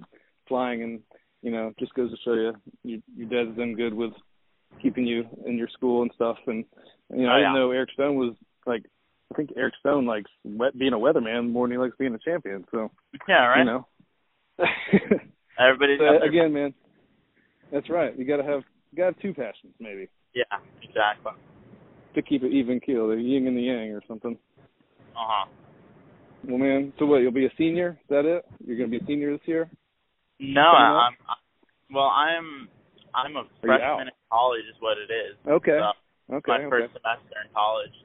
flying, 0.48 0.82
and 0.82 1.00
you 1.42 1.52
know, 1.52 1.74
just 1.78 1.94
goes 1.94 2.10
to 2.10 2.18
show 2.26 2.34
you, 2.34 2.54
you 2.84 3.02
your 3.16 3.30
dad's 3.30 3.56
been 3.56 3.76
good 3.76 3.94
with 3.94 4.14
keeping 4.82 5.06
you 5.06 5.26
in 5.46 5.58
your 5.58 5.70
school 5.70 6.02
and 6.02 6.12
stuff. 6.16 6.38
And 6.48 6.66
you 7.10 7.24
know, 7.24 7.30
Oh, 7.30 7.34
I 7.34 7.38
didn't 7.40 7.56
know 7.56 7.72
Eric 7.72 7.92
Stone 7.94 8.16
was 8.16 8.36
like. 8.66 8.84
I 9.32 9.36
think 9.36 9.52
Eric 9.58 9.74
Stone 9.80 10.06
likes 10.06 10.30
wet, 10.44 10.78
being 10.78 10.94
a 10.94 10.98
weatherman 10.98 11.50
more 11.50 11.66
than 11.66 11.72
he 11.72 11.78
likes 11.80 11.96
being 11.98 12.14
a 12.14 12.20
champion. 12.20 12.66
So 12.72 12.92
Yeah, 13.28 13.48
right. 13.48 13.60
you 13.60 13.66
know. 13.66 13.88
Everybody's 15.60 16.00
So, 16.00 16.24
again, 16.24 16.54
man, 16.54 16.74
that's 17.72 17.90
right. 17.90 18.18
You 18.18 18.26
gotta 18.26 18.44
have 18.44 18.62
you 18.92 18.98
gotta 18.98 19.14
have 19.14 19.22
two 19.22 19.34
passions 19.34 19.74
maybe 19.80 20.08
yeah, 20.36 20.44
exactly. 20.82 21.32
to 22.16 22.22
keep 22.22 22.44
it 22.44 22.52
even 22.52 22.80
keel, 22.80 23.08
the 23.08 23.16
yin 23.16 23.48
and 23.48 23.58
the 23.58 23.62
yang 23.62 23.92
or 23.92 24.02
something. 24.08 24.38
Uh 25.16 25.18
huh. 25.18 25.46
Well, 26.48 26.58
man. 26.58 26.94
So 27.00 27.06
what? 27.06 27.18
You'll 27.18 27.32
be 27.32 27.46
a 27.46 27.54
senior? 27.58 28.00
Is 28.02 28.10
that 28.10 28.26
it? 28.26 28.46
You're 28.66 28.78
gonna 28.78 28.90
be 28.90 28.98
a 28.98 29.06
senior 29.08 29.32
this 29.32 29.48
year? 29.48 29.70
No, 30.40 30.62
I'm. 30.62 31.14
I, 31.28 31.34
well, 31.92 32.10
I'm. 32.10 32.68
I'm 33.16 33.36
a 33.36 33.44
freshman 33.62 34.08
in 34.08 34.14
college, 34.32 34.62
is 34.70 34.76
what 34.80 34.98
it 34.98 35.14
is. 35.14 35.38
Okay. 35.48 35.78
So 35.80 35.92
okay. 36.32 36.64
my 36.64 36.70
first 36.70 36.92
okay. 36.92 37.00
semester 37.02 37.36
in 37.44 37.50
college. 37.54 37.96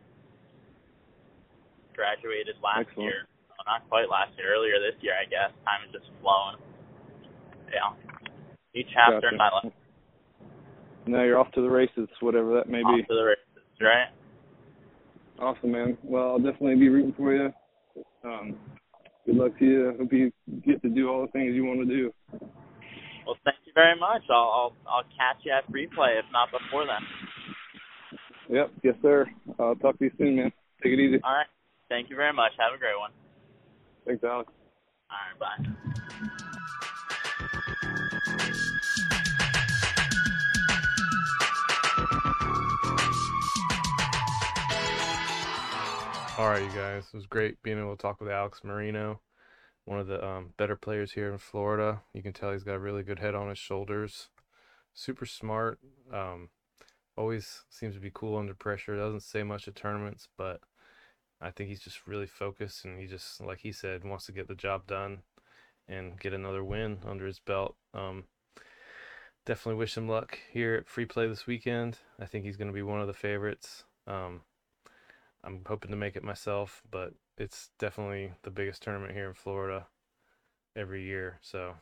Graduated 1.95 2.57
last 2.63 2.87
Excellent. 2.89 3.11
year. 3.11 3.21
Well, 3.51 3.67
not 3.67 3.83
quite 3.91 4.09
last 4.09 4.33
year. 4.39 4.55
Earlier 4.55 4.79
this 4.79 4.97
year, 5.03 5.15
I 5.19 5.27
guess. 5.27 5.51
Time 5.67 5.83
is 5.87 5.93
just 5.93 6.11
flowing. 6.23 6.59
Yeah. 7.69 7.95
New 8.75 8.85
chapter 8.95 9.29
in 9.29 9.37
my 9.37 9.51
life. 9.51 9.73
Now 11.09 11.23
you're 11.25 11.39
off 11.39 11.51
to 11.53 11.63
the 11.63 11.71
races, 11.71 12.09
whatever 12.21 12.55
that 12.55 12.69
may 12.69 12.83
Off 12.83 12.97
be. 12.97 13.03
to 13.03 13.15
the 13.15 13.25
races, 13.25 13.65
right? 13.81 14.13
Awesome, 15.41 15.73
man. 15.73 15.97
Well, 16.03 16.31
I'll 16.31 16.39
definitely 16.39 16.77
be 16.77 16.89
rooting 16.89 17.15
for 17.17 17.35
you. 17.35 17.53
Um, 18.25 18.57
good 19.25 19.37
luck 19.37 19.59
to 19.59 19.65
you. 19.65 19.95
Hope 19.99 20.13
you 20.13 20.33
get 20.67 20.83
to 20.83 20.89
do 20.89 21.09
all 21.09 21.23
the 21.23 21.33
things 21.33 21.55
you 21.55 21.65
want 21.65 21.81
to 21.81 21.87
do. 21.87 22.13
Well, 23.27 23.37
thank 23.45 23.57
you 23.65 23.73
very 23.75 23.99
much. 23.99 24.23
I'll 24.31 24.37
I'll, 24.37 24.73
I'll 24.89 25.09
catch 25.17 25.45
you 25.45 25.53
at 25.53 25.71
free 25.71 25.89
play, 25.95 26.17
if 26.19 26.25
not 26.33 26.49
before 26.51 26.85
then. 26.85 27.01
Yep. 28.51 28.71
Yes, 28.83 28.95
sir. 29.03 29.27
I'll 29.59 29.77
talk 29.77 29.99
to 29.99 30.05
you 30.05 30.11
soon, 30.17 30.37
man. 30.37 30.53
Take 30.83 30.93
it 30.93 31.01
easy. 31.01 31.21
All 31.23 31.33
right. 31.33 31.47
Thank 31.91 32.09
you 32.09 32.17
very 32.17 32.33
much. 32.33 32.53
Have 32.59 32.75
a 32.75 32.79
great 32.79 32.99
one. 32.99 33.11
Thanks, 34.07 34.25
Alex. 34.25 34.51
All 35.11 35.17
right. 35.39 35.39
Bye. 35.39 35.89
All 46.39 46.49
right, 46.49 46.63
you 46.63 46.69
guys. 46.69 47.09
It 47.13 47.17
was 47.17 47.27
great 47.27 47.61
being 47.63 47.79
able 47.81 47.97
to 47.97 48.01
talk 48.01 48.21
with 48.21 48.31
Alex 48.31 48.61
Marino, 48.63 49.21
one 49.85 49.99
of 49.99 50.07
the 50.07 50.25
um, 50.25 50.55
better 50.57 50.77
players 50.77 51.13
here 51.13 51.33
in 51.33 51.39
Florida. 51.39 52.03
You 52.15 52.23
can 52.23 52.33
tell 52.33 52.53
he's 52.53 52.63
got 52.63 52.77
a 52.77 52.79
really 52.79 53.03
good 53.03 53.19
head 53.19 53.35
on 53.35 53.49
his 53.49 53.59
shoulders. 53.59 54.29
Super 54.95 55.27
smart. 55.27 55.81
Um, 56.15 56.51
always 57.19 57.63
seems 57.69 57.95
to 57.97 58.01
be 58.01 58.13
cool 58.15 58.39
under 58.39 58.55
pressure. 58.55 58.97
Doesn't 58.97 59.23
say 59.23 59.43
much 59.43 59.67
at 59.67 59.75
tournaments, 59.75 60.29
but 60.39 60.61
I 61.41 61.51
think 61.51 61.69
he's 61.69 61.83
just 61.83 62.07
really 62.07 62.27
focused 62.27 62.85
and 62.85 62.99
he 62.99 63.07
just, 63.07 63.41
like 63.41 63.59
he 63.59 63.73
said, 63.73 64.05
wants 64.05 64.27
to 64.27 64.33
get 64.33 64.49
the 64.49 64.55
job 64.55 64.87
done 64.87 65.19
and 65.89 66.19
get 66.19 66.33
another 66.33 66.63
win 66.63 66.99
under 67.07 67.27
his 67.27 67.41
belt. 67.41 67.77
Um, 67.93 68.25
definitely 69.45 69.79
wish 69.79 69.97
him 69.97 70.09
luck 70.09 70.39
here 70.53 70.75
at 70.75 70.89
Free 70.89 71.07
Play 71.07 71.27
this 71.27 71.47
weekend. 71.47 71.99
I 72.21 72.27
think 72.27 72.45
he's 72.45 72.57
going 72.57 72.69
to 72.69 72.75
be 72.75 72.83
one 72.83 73.01
of 73.01 73.07
the 73.09 73.13
favorites. 73.13 73.85
Um, 74.07 74.43
I'm 75.43 75.63
hoping 75.67 75.91
to 75.91 75.97
make 75.97 76.17
it 76.17 76.25
myself, 76.25 76.83
but 76.91 77.15
it's 77.37 77.71
definitely 77.79 78.33
the 78.43 78.51
biggest 78.51 78.83
tournament 78.83 79.15
here 79.15 79.29
in 79.29 79.35
Florida 79.35 79.87
every 80.77 81.05
year. 81.05 81.39
So 81.43 81.75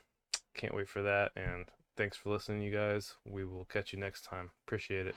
can't 0.54 0.74
wait 0.74 0.88
for 0.88 1.02
that. 1.02 1.32
And 1.36 1.66
thanks 1.96 2.16
for 2.16 2.30
listening, 2.30 2.62
you 2.62 2.70
guys. 2.70 3.14
We 3.24 3.44
will 3.44 3.64
catch 3.64 3.92
you 3.92 3.98
next 3.98 4.22
time. 4.22 4.50
Appreciate 4.66 5.06
it. 5.06 5.14